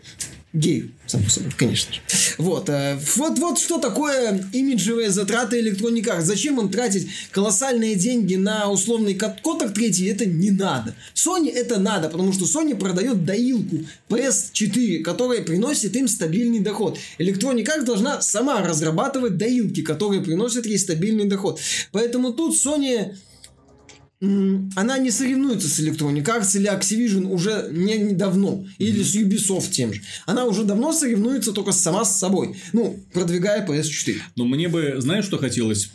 [0.53, 2.01] гею, само собой, конечно же.
[2.39, 6.23] Вот, э, вот, вот что такое имиджевые затраты Electronic.
[6.23, 10.95] Зачем он тратить колоссальные деньги на условный коток третий, это не надо.
[11.15, 16.99] Sony это надо, потому что Sony продает доилку PS4, которая приносит им стабильный доход.
[17.19, 21.61] Electronic должна сама разрабатывать доилки, которые приносят ей стабильный доход.
[21.93, 23.15] Поэтому тут Sony
[24.21, 28.67] она не соревнуется с Electronic Arts или Activision уже не, не давно.
[28.77, 30.03] Или с Ubisoft тем же.
[30.27, 32.57] Она уже давно соревнуется только сама с собой.
[32.75, 34.17] Ну, продвигая PS4.
[34.37, 35.91] Но мне бы, знаешь, что хотелось?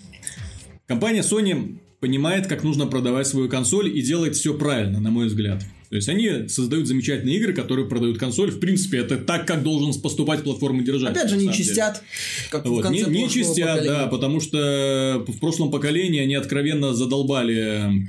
[0.88, 5.64] Компания Sony понимает, как нужно продавать свою консоль и делает все правильно, на мой взгляд.
[5.89, 8.51] То есть они создают замечательные игры, которые продают консоль.
[8.51, 11.11] В принципе, это так, как должен поступать платформы держать.
[11.11, 12.01] Опять же, не чистят.
[12.49, 13.89] Как вот, в конце не, не чистят, поколения.
[13.89, 18.07] да, потому что в прошлом поколении они откровенно задолбали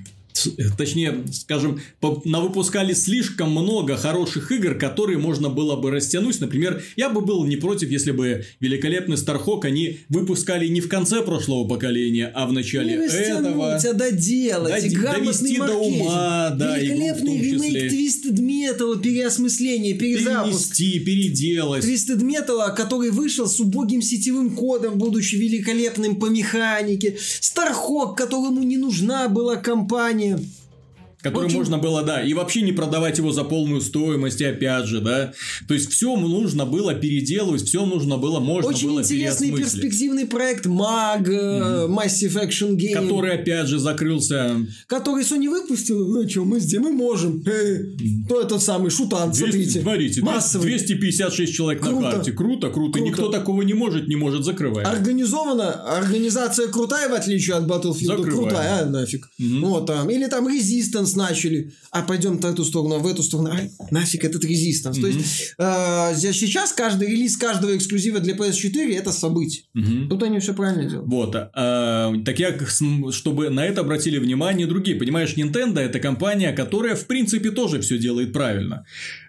[0.77, 1.81] точнее, скажем,
[2.25, 6.41] навыпускали слишком много хороших игр, которые можно было бы растянуть.
[6.41, 11.23] Например, я бы был не против, если бы великолепный Стархок они выпускали не в конце
[11.23, 13.75] прошлого поколения, а в начале не этого.
[13.75, 20.77] а доделать, Д- довести до ума, да, Великолепный ремейк Twisted Metal, переосмысление, перезапуск.
[20.77, 21.85] Перенести, переделать.
[21.85, 27.17] Twisted Metal, который вышел с убогим сетевым кодом, будучи великолепным по механике.
[27.41, 30.56] Стархок, которому не нужна была компания компании.
[31.31, 31.57] Который Очень...
[31.59, 35.33] можно было, да, и вообще не продавать его за полную стоимость, и опять же, да.
[35.69, 40.67] То есть, все нужно было переделывать, все нужно было, можно Очень было интересный перспективный проект
[40.67, 41.89] MAG, mm-hmm.
[41.89, 42.95] Massive Action Game.
[42.95, 44.57] Который, опять же, закрылся.
[44.87, 47.43] Который Sony выпустил, ну что, мы сделаем, мы можем.
[47.47, 49.81] Эй, то этот самый шутан, 200, смотрите.
[49.81, 50.69] Смотрите, Массовый.
[50.69, 52.01] 256 человек круто.
[52.01, 52.33] на карте.
[52.33, 53.01] Круто, круто, круто.
[53.01, 54.87] Никто такого не может, не может, закрывать.
[54.87, 58.07] Организована, организация крутая, в отличие от Battlefield.
[58.07, 58.49] Закрываем.
[58.49, 59.29] Крутая, а, нафиг.
[59.41, 59.61] Mm-hmm.
[59.61, 60.11] Вот там.
[60.11, 64.25] Или там Resistance начали, а пойдем в эту сторону, а в эту сторону, а нафиг
[64.25, 64.99] этот резистанс.
[64.99, 65.01] Mm-hmm.
[65.01, 69.65] То есть э, сейчас каждый релиз каждого эксклюзива для PS4 это событие.
[69.77, 70.09] Mm-hmm.
[70.09, 71.09] Тут они все правильно делают.
[71.09, 71.35] Вот.
[71.35, 72.57] А, так я,
[73.11, 74.97] чтобы на это обратили внимание другие.
[74.97, 78.85] Понимаешь, Nintendo это компания, которая в принципе тоже все делает правильно.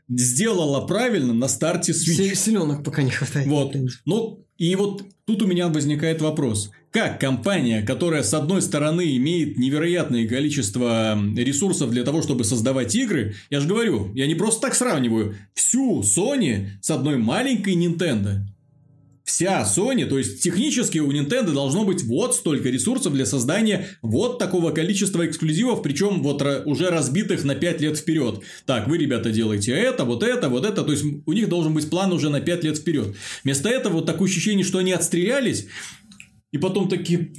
[0.09, 2.35] Сделала правильно на старте Switch.
[2.35, 3.47] Селенок пока не хватает.
[3.47, 3.75] Вот.
[4.05, 6.71] Ну, и вот тут у меня возникает вопрос.
[6.91, 13.35] Как компания, которая с одной стороны имеет невероятное количество ресурсов для того, чтобы создавать игры,
[13.49, 18.39] я же говорю, я не просто так сравниваю, всю Sony с одной маленькой Nintendo.
[19.27, 24.39] Вся Sony, то есть технически у Nintendo должно быть вот столько ресурсов для создания вот
[24.39, 28.39] такого количества эксклюзивов, причем вот уже разбитых на 5 лет вперед.
[28.65, 31.89] Так, вы, ребята, делаете это, вот это, вот это, то есть у них должен быть
[31.89, 33.17] план уже на 5 лет вперед.
[33.43, 35.67] Вместо этого вот такое ощущение, что они отстрелялись,
[36.53, 37.33] и потом такие...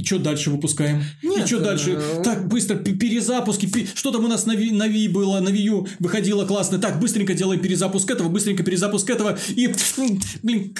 [0.00, 1.04] И что дальше выпускаем?
[1.22, 1.98] Нет, и что дальше?
[2.00, 2.22] Э...
[2.24, 3.68] Так, быстро, перезапуски.
[3.94, 6.78] Что там у нас на Ви, на Ви было, на Вию выходило классно.
[6.78, 9.38] Так, быстренько делаем перезапуск этого, быстренько перезапуск этого.
[9.50, 9.70] И,
[10.42, 10.74] блин,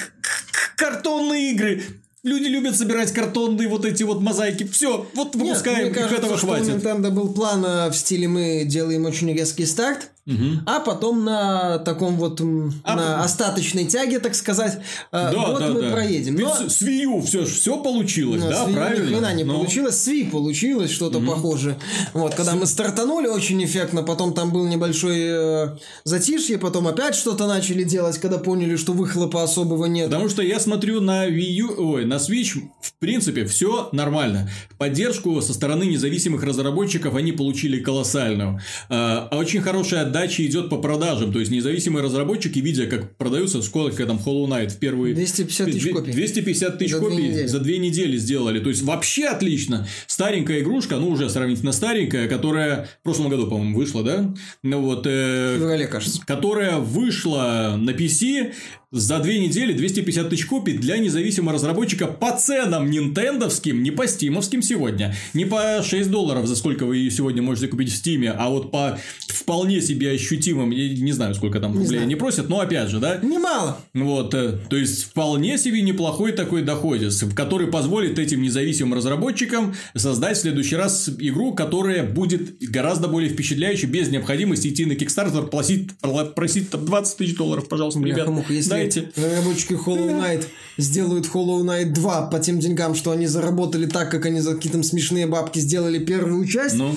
[0.75, 1.83] картонные игры.
[2.23, 4.67] Люди любят собирать картонные вот эти вот мозаики.
[4.67, 6.67] Все, вот выпускаем, Нет, мне кажется, этого хватит.
[6.67, 10.61] у Nintendo был план э, в стиле мы делаем очень резкий старт, Угу.
[10.67, 13.21] А потом на таком вот а на потом...
[13.21, 14.81] остаточной тяге, так сказать, э,
[15.11, 15.91] да, вот да, мы да.
[15.91, 16.35] проедем.
[16.35, 16.55] Но...
[16.61, 19.03] Ведь с Wii все, все получилось, Но да, с правильно?
[19.03, 19.55] Ни хрена не Но...
[19.55, 21.27] получилось, с Wii получилось что-то угу.
[21.27, 21.79] похожее.
[22.13, 22.55] Вот, когда с...
[22.55, 25.67] мы стартанули очень эффектно, потом там был небольшой э,
[26.03, 30.09] затишье, потом опять что-то начали делать, когда поняли, что выхлопа особого нет.
[30.11, 34.51] Потому что я смотрю на Wii U, ой, на Switch, в принципе, все нормально.
[34.77, 38.59] Поддержку со стороны независимых разработчиков они получили колоссальную.
[38.89, 41.31] А очень хорошая отдача идет по продажам.
[41.31, 45.15] То есть, независимые разработчики, видя, как продаются, сколько там Hollow Knight в первые...
[45.15, 46.11] 250 тысяч копий.
[46.11, 48.59] 250 тысяч копий за две недели сделали.
[48.59, 49.87] То есть, вообще отлично.
[50.07, 54.33] Старенькая игрушка, ну, уже сравнительно старенькая, которая в прошлом году, по-моему, вышла, да?
[54.63, 55.07] Ну, вот...
[55.07, 56.21] Э, в феврале, кажется.
[56.25, 58.53] Которая вышла на PC,
[58.91, 64.61] за две недели 250 тысяч копий для независимого разработчика по ценам нинтендовским, не по стимовским
[64.61, 68.49] сегодня, не по 6 долларов, за сколько вы ее сегодня можете купить в стиме, а
[68.49, 68.99] вот по
[69.29, 73.17] вполне себе ощутимым, я не знаю, сколько там рублей они просят, но опять же, да?
[73.21, 73.77] Немало.
[73.93, 80.37] Вот, э, то есть, вполне себе неплохой такой доходец, который позволит этим независимым разработчикам создать
[80.37, 85.91] в следующий раз игру, которая будет гораздо более впечатляющей, без необходимости идти на Kickstarter, просить,
[86.35, 88.27] просить там 20 тысяч долларов, пожалуйста, ребят.
[88.49, 89.11] Если знаете.
[89.15, 90.45] Разработчики Hollow Knight
[90.77, 94.81] сделают Hollow Knight 2 по тем деньгам, что они заработали так, как они за какие-то
[94.83, 96.95] смешные бабки сделали первую часть, ну.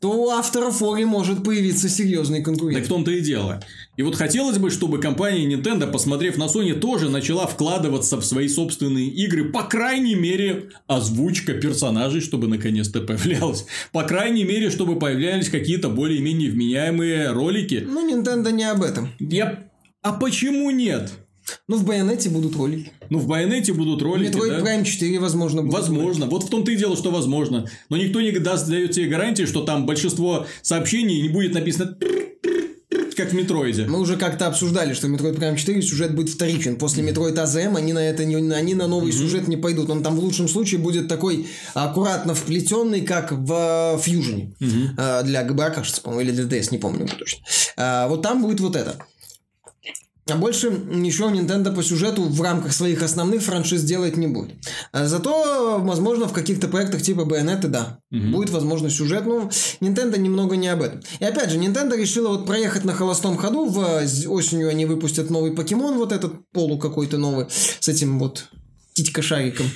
[0.00, 2.78] то у авторов Ори может появиться серьезный конкурент.
[2.78, 3.60] Так в том-то и дело.
[3.96, 8.46] И вот хотелось бы, чтобы компания Nintendo, посмотрев на Sony, тоже начала вкладываться в свои
[8.48, 9.50] собственные игры.
[9.50, 13.66] По крайней мере, озвучка персонажей, чтобы наконец-то появлялась.
[13.90, 17.84] По крайней мере, чтобы появлялись какие-то более-менее вменяемые ролики.
[17.88, 19.08] Ну, Nintendo не об этом.
[19.18, 19.67] Я
[20.02, 21.10] а почему нет?
[21.66, 22.92] Ну, в Байонете будут ролики.
[23.08, 24.60] Ну, в Байонете будут ролики, Metroid да?
[24.60, 26.26] Prime 4, возможно, будут Возможно.
[26.26, 26.30] Ролики.
[26.30, 27.66] Вот в том-то и дело, что возможно.
[27.88, 31.96] Но никто не даст, дает тебе гарантии, что там большинство сообщений не будет написано
[33.16, 33.86] как в Метроиде.
[33.86, 36.76] Мы уже как-то обсуждали, что в Metroid Prime 4 сюжет будет вторичен.
[36.76, 39.18] После Metroid AZM они на это не, они на новый mm-hmm.
[39.18, 39.90] сюжет не пойдут.
[39.90, 44.54] Он там в лучшем случае будет такой аккуратно вплетенный, как в Fusion.
[44.60, 45.24] Mm-hmm.
[45.24, 47.40] Для ГБА, кажется, по-моему, или для DS, не помню точно.
[48.08, 48.96] Вот там будет вот это.
[50.28, 54.54] А больше ничего Nintendo по сюжету в рамках своих основных франшиз делать не будет.
[54.92, 58.28] А зато, возможно, в каких-то проектах типа Bayonetta, да, угу.
[58.28, 59.24] будет, возможно, сюжет.
[59.26, 59.50] Ну,
[59.80, 61.00] Nintendo немного не об этом.
[61.18, 63.66] И опять же, Nintendo решила вот проехать на холостом ходу.
[63.66, 68.48] В осенью они выпустят новый покемон, вот этот полу какой-то новый, с этим вот
[68.98, 69.66] титька шариком.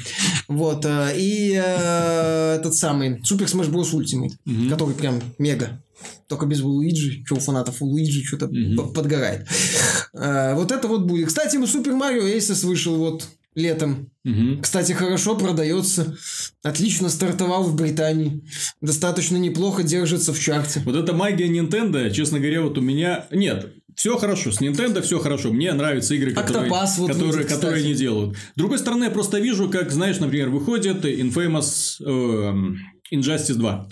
[0.48, 0.84] Вот.
[0.84, 3.92] Э, и э, этот самый Super Smash Bros.
[3.92, 4.70] Ultimate, угу.
[4.70, 5.80] который прям мега.
[6.26, 7.24] Только без Луиджи.
[7.24, 8.92] Что у фанатов у Луиджи что-то угу.
[8.92, 9.46] подгорает.
[10.14, 11.28] Э, вот это вот будет.
[11.28, 14.10] Кстати, Супер Марио Aces вышел вот летом.
[14.24, 14.62] Угу.
[14.62, 16.16] Кстати, хорошо продается.
[16.62, 18.42] Отлично стартовал в Британии.
[18.80, 20.82] Достаточно неплохо держится в чарте.
[20.84, 23.26] Вот эта магия Nintendo, честно говоря, вот у меня...
[23.30, 25.52] Нет, все хорошо, с Nintendo все хорошо.
[25.52, 28.36] Мне нравятся игры, которые, вот которые, выйдет, которые они делают.
[28.36, 33.88] С другой стороны, я просто вижу, как, знаешь, например, выходит Infamous э, Injustice 2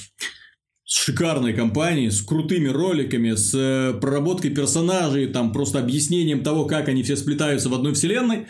[0.91, 6.89] с шикарной компанией, с крутыми роликами, с э, проработкой персонажей, там просто объяснением того, как
[6.89, 8.49] они все сплетаются в одной вселенной.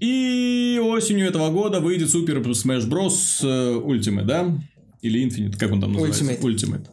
[0.00, 3.42] И осенью этого года выйдет Super Smash Bros.
[3.42, 4.58] Ultimate, да?
[5.02, 6.24] Или Infinite, как он там называется?
[6.24, 6.40] Ultimate.
[6.40, 6.86] Ultimate.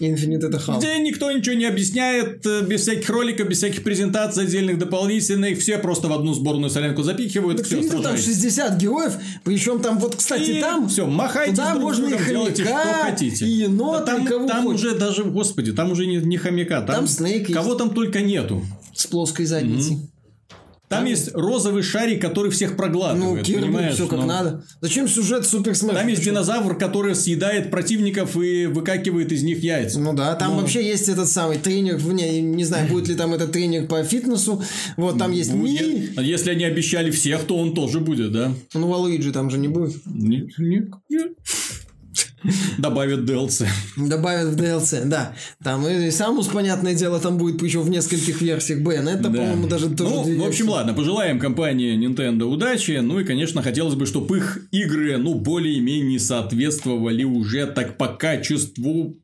[0.00, 0.82] Infinite это хаос.
[0.82, 5.78] Где никто ничего не объясняет, э, без всяких роликов, без всяких презентаций отдельных дополнительных, все
[5.78, 9.14] просто в одну сборную солянку запихивают, так все, там 60 героев,
[9.44, 10.88] причем там вот, кстати, и там...
[10.88, 13.46] Все, махайте туда друг можно и хомяка, что хотите.
[13.46, 14.80] и енота, там, и кого Там хочешь.
[14.80, 17.78] уже даже, господи, там уже не, не хомяка, там, там Снейк Кого есть.
[17.78, 18.64] там только нету.
[18.94, 19.96] С плоской задницей.
[19.96, 20.09] Mm-hmm.
[20.90, 23.46] Там, есть розовый шарик, который всех проглатывает.
[23.48, 23.94] Ну, понимаешь?
[23.94, 24.26] все как Но...
[24.26, 24.64] надо.
[24.80, 25.94] Зачем сюжет Супер Смэш?
[25.94, 30.00] Там есть динозавр, который съедает противников и выкакивает из них яйца.
[30.00, 30.60] Ну да, там ну...
[30.62, 34.64] вообще есть этот самый тренер, не, не знаю, будет ли там этот тренер по фитнесу.
[34.96, 35.52] Вот там есть.
[35.52, 36.10] Ми.
[36.16, 38.52] А если они обещали всех, то он тоже будет, да?
[38.74, 39.94] Ну, Валуиджи там же не будет.
[40.06, 41.34] Нет, нет, нет.
[42.78, 43.66] Добавят DLC.
[43.96, 45.34] Добавят в DLC, да.
[45.62, 49.08] Там и Самус, понятное дело, там будет еще в нескольких версиях Бен.
[49.08, 49.38] Это, да.
[49.38, 50.30] по-моему, даже тоже...
[50.30, 52.98] Ну, в общем, ладно, пожелаем компании Nintendo удачи.
[53.02, 59.16] Ну и, конечно, хотелось бы, чтобы их игры, ну, более-менее соответствовали уже так по качеству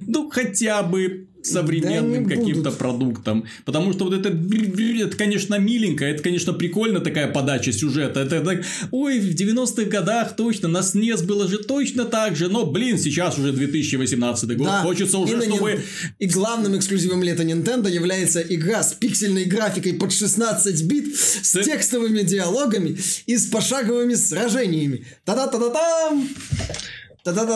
[0.00, 3.44] ну, хотя бы современным да каким-то продуктом.
[3.64, 8.20] Потому что вот это, это, конечно, миленько, это, конечно, прикольно такая подача сюжета.
[8.20, 12.66] Это так, ой, в 90-х годах точно, на SNES было же точно так же, но,
[12.66, 14.82] блин, сейчас уже 2018 год, да.
[14.82, 15.80] хочется уже, и чтобы...
[16.18, 21.64] И главным эксклюзивом лета Nintendo является игра с пиксельной графикой под 16 бит, с, с...
[21.64, 25.06] текстовыми диалогами и с пошаговыми сражениями.
[25.24, 26.28] Та-да-та-да-там!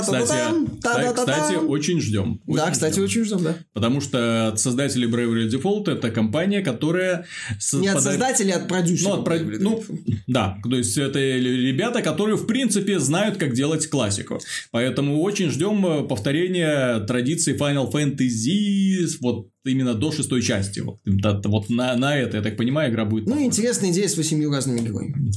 [0.03, 2.41] Кстати, кстати, очень ждем.
[2.47, 3.57] да, кстати, очень ждем, да.
[3.73, 7.27] Потому что создатели Bravely Default это компания, которая...
[7.73, 9.27] Не от создателей, а от продюсеров.
[9.61, 9.83] Ну,
[10.27, 14.41] да, то есть это ребята, которые в принципе знают, как делать классику.
[14.71, 20.81] Поэтому очень ждем э, повторения традиций Final Fantasy вот именно до шестой части.
[20.81, 23.27] Вот, вот на, на это, я так понимаю, игра будет.
[23.27, 25.31] Ну, интересная идея с восемью разными героями.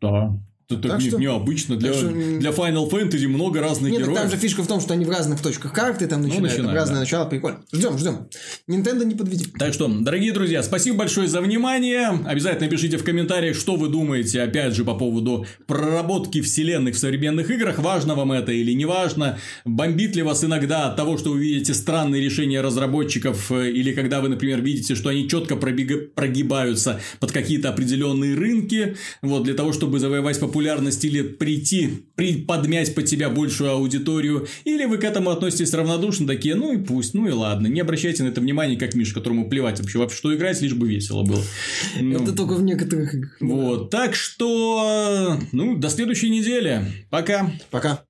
[0.00, 0.38] Да.
[0.68, 1.76] Это так, Так не- что- необычно.
[1.76, 4.20] Для, что- для Final Fantasy много разных Нет, так героев.
[4.22, 6.74] там же фишка в том, что они в разных точках карты там начинают, там начинают,
[6.80, 7.00] разное да.
[7.00, 7.60] начало, прикольно.
[7.72, 8.26] Ждем, ждем.
[8.68, 9.46] Nintendo не подведи.
[9.56, 12.08] Так что, дорогие друзья, спасибо большое за внимание.
[12.26, 17.48] Обязательно пишите в комментариях, что вы думаете, опять же, по поводу проработки вселенных в современных
[17.48, 17.78] играх.
[17.78, 19.38] Важно вам это или не важно?
[19.64, 24.20] Бомбит ли вас иногда от того, что вы видите странные решения разработчиков, э, или когда
[24.20, 29.72] вы, например, видите, что они четко пробега- прогибаются под какие-то определенные рынки, вот, для того,
[29.72, 30.55] чтобы завоевать популярность
[31.04, 36.54] или прийти, при, подмять под себя большую аудиторию, или вы к этому относитесь равнодушно, такие,
[36.54, 39.80] ну и пусть, ну и ладно, не обращайте на это внимания, как Миш, которому плевать
[39.80, 41.42] вообще, вообще что играть, лишь бы весело было.
[42.00, 46.82] Ну, Это только в некоторых вот, так что, ну, до следующей недели.
[47.10, 47.50] Пока.
[47.70, 48.02] Пока.